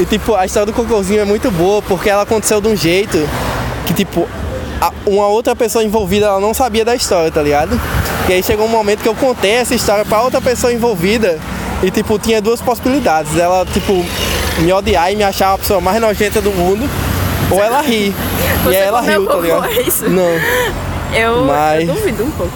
E 0.00 0.04
tipo, 0.04 0.34
a 0.34 0.44
história 0.44 0.66
do 0.66 0.72
cocôzinho 0.74 1.20
é 1.20 1.24
muito 1.24 1.50
boa 1.52 1.80
porque 1.80 2.10
ela 2.10 2.22
aconteceu 2.22 2.60
de 2.60 2.66
um 2.68 2.76
jeito 2.76 3.16
que 3.86 3.94
tipo, 3.94 4.28
a- 4.80 4.92
uma 5.06 5.26
outra 5.28 5.54
pessoa 5.56 5.82
envolvida 5.82 6.26
ela 6.26 6.40
não 6.40 6.52
sabia 6.52 6.84
da 6.84 6.94
história, 6.94 7.30
tá 7.30 7.40
ligado? 7.40 7.80
E 8.28 8.32
aí 8.32 8.42
chegou 8.42 8.66
um 8.66 8.70
momento 8.70 9.02
que 9.02 9.08
eu 9.08 9.14
contei 9.14 9.52
essa 9.52 9.74
história 9.74 10.04
pra 10.04 10.20
outra 10.22 10.40
pessoa 10.40 10.72
envolvida 10.72 11.38
e 11.82 11.90
tipo, 11.90 12.18
tinha 12.18 12.40
duas 12.40 12.60
possibilidades. 12.60 13.36
Ela, 13.38 13.64
tipo, 13.66 14.04
me 14.58 14.72
odiar 14.72 15.12
e 15.12 15.16
me 15.16 15.22
achar 15.22 15.54
a 15.54 15.58
pessoa 15.58 15.80
mais 15.80 16.00
nojenta 16.00 16.40
do 16.40 16.50
mundo, 16.50 16.88
ou 17.50 17.62
ela 17.62 17.80
rir. 17.82 18.12
Você 18.64 18.72
e 18.72 18.76
aí 18.76 18.82
ela 18.88 19.00
riu, 19.00 19.26
tá 19.26 19.36
ligado? 19.36 19.70
isso? 19.80 20.08
Não. 20.10 20.24
Eu, 21.14 21.44
Mas- 21.44 21.88
eu 21.88 21.94
duvido 21.94 22.24
um 22.24 22.30
pouco. 22.32 22.52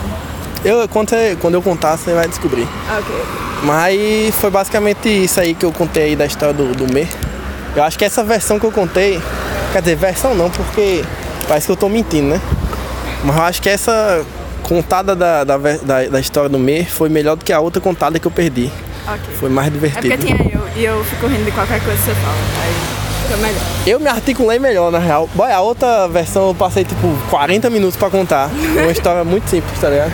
Eu, 0.64 0.88
quando, 0.88 1.08
você- 1.10 1.38
quando 1.40 1.54
eu 1.54 1.62
contar, 1.62 1.96
você 1.96 2.12
vai 2.12 2.26
descobrir. 2.28 2.66
Ok. 2.98 3.14
Mas 3.62 4.34
foi 4.34 4.50
basicamente 4.50 5.08
isso 5.08 5.40
aí 5.40 5.54
que 5.54 5.64
eu 5.64 5.72
contei 5.72 6.02
aí 6.04 6.16
da 6.16 6.26
história 6.26 6.52
do, 6.52 6.74
do 6.74 6.92
Mê. 6.92 7.06
Eu 7.76 7.82
acho 7.84 7.96
que 7.98 8.04
essa 8.04 8.22
versão 8.24 8.58
que 8.58 8.66
eu 8.66 8.72
contei, 8.72 9.22
quer 9.72 9.80
dizer, 9.80 9.96
versão 9.96 10.34
não, 10.34 10.50
porque 10.50 11.02
parece 11.46 11.66
que 11.66 11.72
eu 11.72 11.76
tô 11.76 11.88
mentindo, 11.88 12.28
né? 12.34 12.40
Mas 13.24 13.36
eu 13.36 13.42
acho 13.42 13.62
que 13.62 13.68
essa 13.68 14.22
contada 14.70 15.16
da, 15.16 15.42
da, 15.42 15.56
da, 15.58 16.04
da 16.08 16.20
história 16.20 16.48
do 16.48 16.58
Mê 16.58 16.84
foi 16.84 17.08
melhor 17.08 17.34
do 17.34 17.44
que 17.44 17.52
a 17.52 17.58
outra 17.58 17.80
contada 17.82 18.18
que 18.20 18.26
eu 18.26 18.30
perdi. 18.30 18.70
Ok. 19.06 19.34
Foi 19.34 19.50
mais 19.50 19.66
É 19.68 19.70
porque 19.72 20.00
divertido. 20.00 20.26
tinha 20.26 20.52
eu 20.54 20.60
e 20.76 20.84
eu 20.84 21.04
fico 21.04 21.26
rindo 21.26 21.44
de 21.44 21.50
qualquer 21.50 21.82
coisa 21.82 21.98
que 21.98 22.04
você 22.04 22.14
fala. 22.14 22.34
Aí 22.62 22.72
fica 23.24 23.36
melhor. 23.38 23.62
Eu 23.84 23.98
me 23.98 24.08
articulei 24.08 24.58
melhor, 24.60 24.92
na 24.92 25.00
real. 25.00 25.28
Boy, 25.34 25.50
a 25.50 25.60
outra 25.60 26.06
versão 26.06 26.46
eu 26.48 26.54
passei 26.54 26.84
tipo 26.84 27.08
40 27.30 27.68
minutos 27.68 27.96
pra 27.96 28.08
contar. 28.10 28.48
Uma 28.80 28.92
história 28.92 29.24
muito 29.24 29.50
simples, 29.50 29.80
tá 29.80 29.88
ligado? 29.90 30.12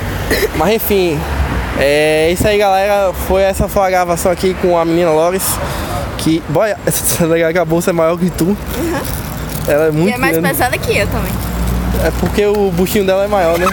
Mas 0.56 0.74
enfim, 0.76 1.20
é 1.78 2.30
isso 2.32 2.48
aí, 2.48 2.56
galera. 2.56 3.12
Foi 3.28 3.42
essa 3.42 3.68
foi 3.68 3.82
a 3.82 3.90
gravação 3.90 4.32
aqui 4.32 4.54
com 4.62 4.78
a 4.78 4.84
menina 4.86 5.10
Loris. 5.10 5.44
Que, 6.16 6.42
boy, 6.48 6.74
essa 6.86 7.26
legal 7.26 7.52
que 7.52 7.58
a 7.58 7.64
bolsa 7.64 7.90
é 7.90 7.92
maior 7.92 8.16
que 8.18 8.30
tu. 8.30 8.56
Ela 9.68 9.86
é 9.86 9.88
E 9.88 9.92
muito 9.92 10.14
é 10.14 10.18
mais 10.18 10.32
grande. 10.32 10.48
pesada 10.48 10.78
que 10.78 10.96
eu 10.96 11.06
também. 11.08 11.32
É 12.04 12.10
porque 12.20 12.46
o 12.46 12.70
buchinho 12.70 13.04
dela 13.04 13.24
é 13.24 13.28
maior, 13.28 13.58
né? 13.58 13.66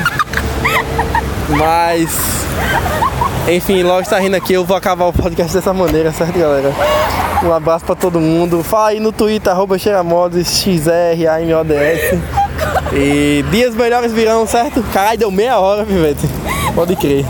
Mas. 1.58 2.10
Enfim, 3.48 3.84
logo 3.84 4.02
está 4.02 4.20
rindo 4.20 4.36
aqui, 4.36 4.54
eu 4.54 4.64
vou 4.64 4.76
acabar 4.78 5.06
o 5.06 5.14
podcast 5.14 5.54
dessa 5.54 5.74
maneira, 5.74 6.12
certo, 6.12 6.40
galera? 6.40 6.74
Um 7.44 7.52
abraço 7.52 7.84
pra 7.84 7.96
todo 7.96 8.20
mundo. 8.20 8.64
Fala 8.64 8.90
aí 8.90 9.00
no 9.00 9.12
Twitter, 9.12 9.52
arroba 9.52 9.78
Xeramods, 9.78 10.48
XRAMODS. 10.64 12.20
E 12.94 13.44
dias 13.52 13.76
melhores 13.76 14.14
virão, 14.14 14.48
certo? 14.48 14.82
Caralho, 14.94 15.20
deu 15.20 15.32
meia 15.32 15.60
hora, 15.60 15.84
Vivete. 15.84 16.28
Pode 16.74 16.96
crer. 16.96 17.26